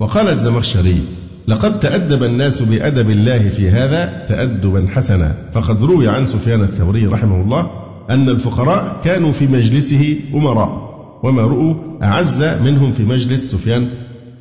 [0.00, 1.00] وقال الزمخشري
[1.48, 5.34] لقد تأدب الناس بأدب الله في هذا تأدبا حسنا.
[5.52, 7.70] فقد روي عن سفيان الثوري رحمه الله
[8.10, 10.86] أن الفقراء كانوا في مجلسه أمراء
[11.22, 13.88] وما رؤوا أعز منهم في مجلس سفيان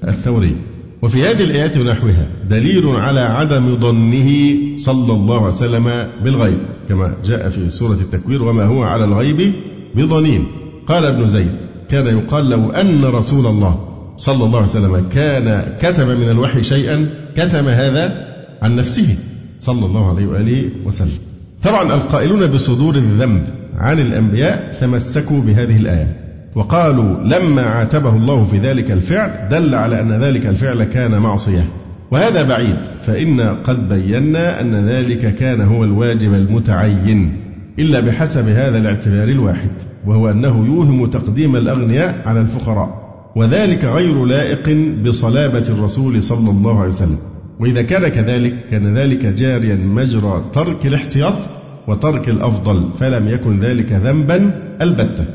[0.08, 0.56] الثوري.
[1.02, 6.58] وفي هذه الآيات ونحوها دليل على عدم ظنه صلى الله عليه وسلم بالغيب
[6.90, 9.54] كما جاء في سورة التكوير وما هو على الغيب
[9.96, 10.48] بضنين
[10.88, 11.52] قال ابن زيد
[11.90, 17.10] كان يقال لو أن رسول الله صلى الله عليه وسلم كان كتب من الوحي شيئا
[17.38, 18.28] كتم هذا
[18.62, 19.16] عن نفسه
[19.60, 21.18] صلى الله عليه وآله وسلم.
[21.64, 23.44] طبعا القائلون بصدور الذنب
[23.78, 26.18] عن الأنبياء تمسكوا بهذه الآية
[26.56, 31.66] وقالوا لما عاتبه الله في ذلك الفعل دل على أن ذلك الفعل كان معصية.
[32.12, 37.38] وهذا بعيد فإن قد بينا أن ذلك كان هو الواجب المتعين
[37.80, 39.72] إلا بحسب هذا الاعتبار الواحد
[40.06, 43.05] وهو أنه يوهم تقديم الأغنياء على الفقراء.
[43.36, 44.70] وذلك غير لائق
[45.06, 47.18] بصلابة الرسول صلى الله عليه وسلم.
[47.60, 51.50] وإذا كان كذلك كان ذلك جاريا مجرى ترك الاحتياط
[51.88, 55.26] وترك الأفضل فلم يكن ذلك ذنبا البتة.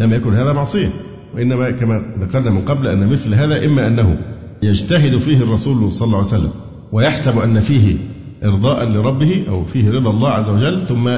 [0.00, 0.88] لم يكن هذا معصية.
[1.34, 4.18] وإنما كما ذكرنا من قبل أن مثل هذا إما أنه
[4.62, 6.50] يجتهد فيه الرسول صلى الله عليه وسلم
[6.92, 7.96] ويحسب أن فيه
[8.44, 11.10] إرضاء لربه أو فيه رضا الله عز وجل ثم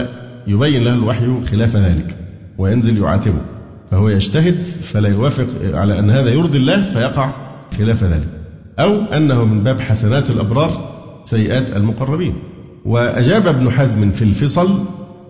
[0.47, 2.17] يبين له الوحي خلاف ذلك
[2.59, 3.41] وينزل يعاتبه.
[3.91, 7.31] فهو يجتهد فلا يوافق على أن هذا يرضي الله فيقع
[7.79, 8.29] خلاف ذلك.
[8.79, 10.71] أو أنه من باب حسنات الأبرار
[11.25, 12.35] سيئات المقربين.
[12.85, 14.79] وأجاب ابن حزم في الفصل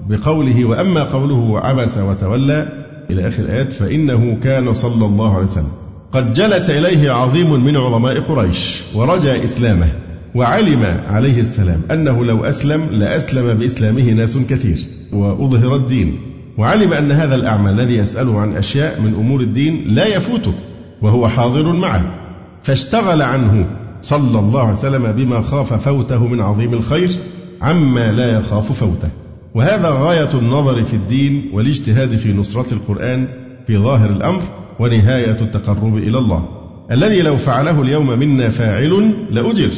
[0.09, 2.69] بقوله وأما قوله عبس وتولى
[3.11, 5.73] إلى آخر الآيات فإنه كان صلى الله عليه وسلم.
[6.13, 9.89] قد جلس إليه عظيم من علماء قريش ورجى إسلامه
[10.35, 14.79] وعلم عليه السلام أنه لو أسلم لأسلم بإسلامه ناس كثير.
[15.13, 16.19] وأظهر الدين.
[16.59, 20.53] وعلم أن هذا الأعمى الذي يسأله عن أشياء من أمور الدين لا يفوته
[21.03, 22.15] وهو حاضر معه.
[22.63, 23.67] فاشتغل عنه
[24.03, 27.11] صلى الله عليه وسلم بما خاف فوته من عظيم الخير
[27.63, 29.09] عما لا يخاف فوته.
[29.55, 33.29] وهذا غاية النظر في الدين والاجتهاد في نصرة القرآن
[33.67, 34.43] في ظاهر الأمر
[34.79, 36.49] ونهاية التقرب إلى الله.
[36.91, 39.71] الذي لو فعله اليوم منا فاعل لأجر.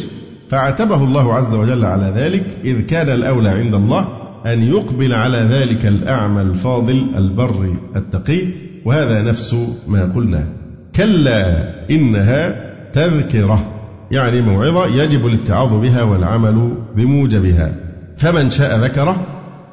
[0.49, 5.87] فعتبه الله عز وجل على ذلك إذ كان الأولى عند الله أن يقبل على ذلك
[5.87, 8.41] الأعمى الفاضل البر التقي
[8.85, 9.57] وهذا نفس
[9.89, 10.49] ما قلنا.
[10.97, 13.73] كلا إنها تذكرة
[14.11, 17.75] يعني موعظة يجب الاتعاظ بها والعمل بموجبها.
[18.17, 19.27] فمن شاء ذكره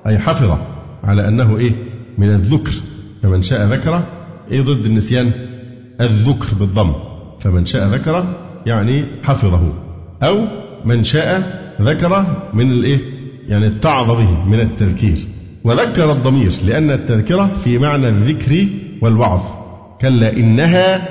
[0.08, 0.58] أي حفظه
[1.04, 1.72] على أنه إيه؟
[2.18, 2.72] من الذكر.
[3.24, 4.04] فمن شاء ذكره
[4.52, 5.32] إيه ضد النسيان؟
[6.02, 6.94] الذكر بالضم.
[7.40, 8.36] فمن شاء ذكره
[8.66, 9.74] يعني حفظه.
[10.24, 10.38] أو
[10.86, 11.42] من شاء
[11.82, 13.15] ذكره من الإيه؟
[13.50, 15.18] يعني اتعظ به من التذكير.
[15.64, 18.68] وذكر الضمير لأن التذكرة في معنى الذكر
[19.02, 19.42] والوعظ.
[20.02, 21.08] كلا إنها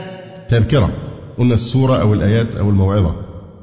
[0.48, 0.90] تذكرة.
[1.38, 3.14] قلنا السورة أو الآيات أو الموعظة.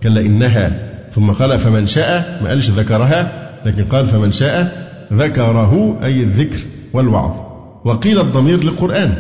[0.04, 0.92] كلا إنها.
[1.12, 6.60] ثم قال فمن شاء ما قالش ذكرها لكن قال فمن شاء ذكره أي الذكر
[6.94, 7.32] والوعظ.
[7.86, 9.18] وقيل الضمير للقرآن.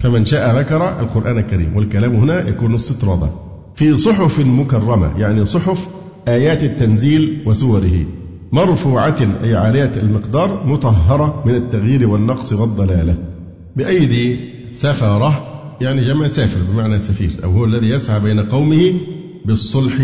[0.00, 1.76] فمن شاء ذكر القرآن الكريم.
[1.76, 3.30] والكلام هنا يكون استطرادا.
[3.74, 5.88] في صحف مكرمة يعني صحف
[6.28, 8.04] آيات التنزيل وسوره.
[8.52, 13.16] مرفوعة أي عالية المقدار مطهرة من التغيير والنقص والضلالة.
[13.76, 14.36] بأيدي
[14.70, 15.44] سفرة
[15.80, 18.94] يعني جمع سافر بمعنى سفير أو هو الذي يسعى بين قومه
[19.44, 19.94] بالصلح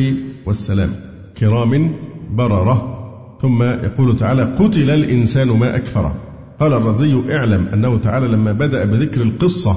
[0.47, 0.91] والسلام.
[1.39, 1.93] كرام
[2.31, 2.95] بررة.
[3.43, 6.15] ثم يقول تعالى قتل الإنسان ما أكفره
[6.61, 9.77] قال الرزي اعلم أنه تعالى لما بدأ بذكر القصة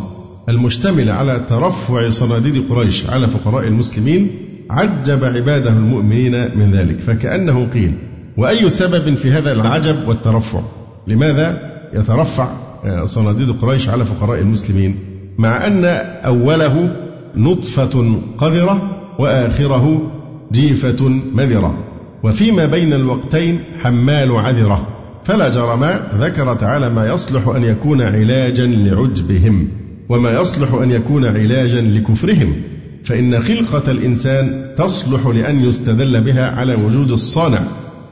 [0.50, 4.30] المشتملة على ترفع صناديد قريش على فقراء المسلمين
[4.70, 7.00] عجب عباده المؤمنين من ذلك.
[7.00, 7.94] فكأنه قيل
[8.38, 10.62] وأي سبب في هذا العجب والترفع؟
[11.08, 12.48] لماذا يترفع
[12.86, 14.96] آه، صناديد قريش على فقراء المسلمين؟
[15.38, 15.86] مع أن
[16.26, 16.96] أوله
[17.36, 20.12] نطفة قذرة وآخره
[20.52, 21.78] جيفة مذرة.
[22.24, 24.88] وفيما بين الوقتين حمال عذرة.
[25.24, 25.86] فلا جرم
[26.20, 29.68] ذكر تعالى ما يصلح أن يكون علاجا لعجبهم
[30.10, 32.62] وما يصلح أن يكون علاجا لكفرهم.
[33.04, 37.60] فإن خلقة الإنسان تصلح لأن يستدل بها على وجود الصانع.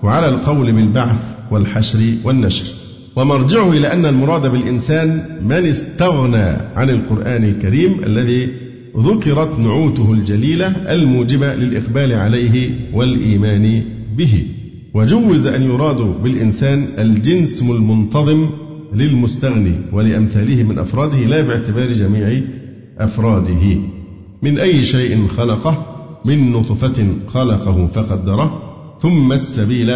[0.04, 2.66] وعلى القول بالبعث والحشر والنشر.
[3.16, 8.50] ومرجعه إلى أن المراد بالإنسان من استغنى عن القرآن الكريم الذي
[8.98, 13.84] ذكرت نعوته الجليلة الموجبة للإقبال عليه والإيمان
[14.18, 14.46] به.
[14.94, 18.50] وجوز أن يراد بالإنسان الجنس المنتظم
[18.94, 22.42] للمستغني ولأمثاله من أفراده لا باعتبار جميع
[23.00, 23.78] أفراده.
[24.42, 25.86] من أي شيء خلقه؟
[26.26, 28.69] من نطفة خلقه فقدره.
[29.02, 29.94] ثم السبيل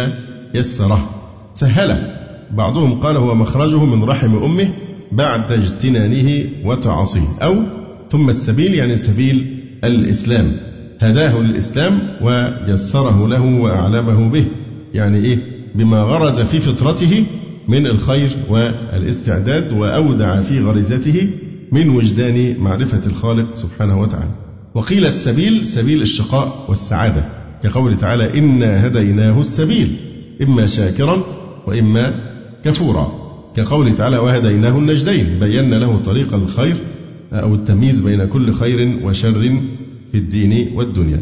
[0.54, 1.10] يسره.
[1.54, 2.16] سهله
[2.50, 4.68] بعضهم قال هو مخرجه من رحم أمه
[5.12, 7.28] بعد اجتنانه وتعاصيه.
[7.42, 7.54] أو
[8.10, 10.52] ثم السبيل يعني سبيل الإسلام.
[11.00, 14.46] هداه للإسلام ويسره له وأعلمه به.
[14.94, 15.38] يعني إيه؟
[15.74, 17.24] بما غرز في فطرته
[17.68, 21.30] من الخير والاستعداد وأودع في غريزته
[21.72, 24.30] من وجدان معرفة الخالق سبحانه وتعالى.
[24.74, 27.43] وقيل السبيل سبيل الشقاء والسعادة.
[27.64, 29.96] كقوله تعالى إنا هديناه السبيل
[30.42, 31.22] إما شاكرا
[31.66, 32.14] وإما
[32.64, 33.12] كفورا.
[33.56, 36.76] كقوله تعالى وهديناه النجدين بينا له طريق الخير
[37.32, 39.32] أو التمييز بين كل خير وشر
[40.12, 41.20] في الدين والدنيا.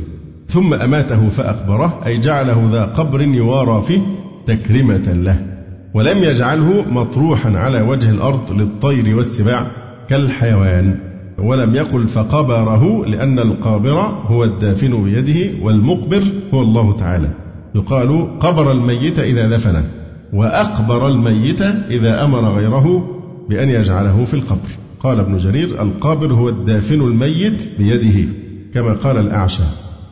[0.49, 4.01] ثم أماته فأقبره أي جعله ذا قبر يوارى فيه
[4.47, 5.47] تكرمة له
[5.95, 9.67] ولم يجعله مطروحا على وجه الأرض للطير والسباع
[10.09, 11.12] كالحيوان.
[11.39, 16.23] ولم يقل فقبره لأن القابر هو الدافن بيده والمقبر
[16.55, 17.29] هو الله تعالى.
[17.75, 19.85] يقال قبر الميت إذا دفنه
[20.33, 23.09] وأقبر الميت إذا أمر غيره
[23.49, 24.69] بأن يجعله في القبر.
[25.01, 28.29] قال ابن جرير القابر هو الدافن الميت بيده
[28.75, 29.63] كما قال الأعشى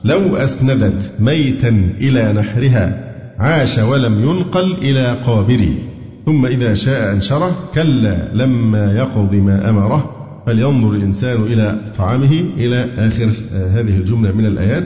[0.05, 1.69] لو أسندت ميتا
[2.01, 5.75] إلى نحرها عاش ولم ينقل إلى قابري.
[6.27, 10.20] ثم إذا شاء أنشره كلا لما يقض ما أمره.
[10.51, 14.85] فلينظر الإنسان إلى طعامه إلى آخر آه، هذه الجملة من الآيات.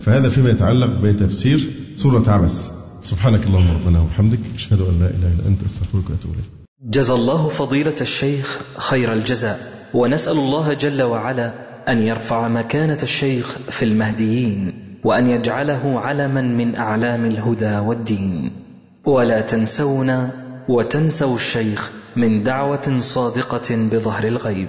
[0.00, 2.68] فهذا فيما يتعلق بتفسير سورة عبس.
[3.02, 6.44] سبحانك اللهم ربنا وبحمدك أشهد أن لا إله إلا أنت أستغفرك وأتوب إليك.
[6.82, 9.58] جزى الله فضيلة الشيخ خير الجزاء
[9.94, 11.54] ونسأل الله جل وعلا
[11.88, 14.72] أن يرفع مكانة الشيخ في المهديين
[15.04, 18.50] وأن يجعله علما من أعلام الهدى والدين.
[19.04, 20.30] ولا تنسونا
[20.68, 24.68] وتنسوا الشيخ من دعوة صادقة بظهر الغيب.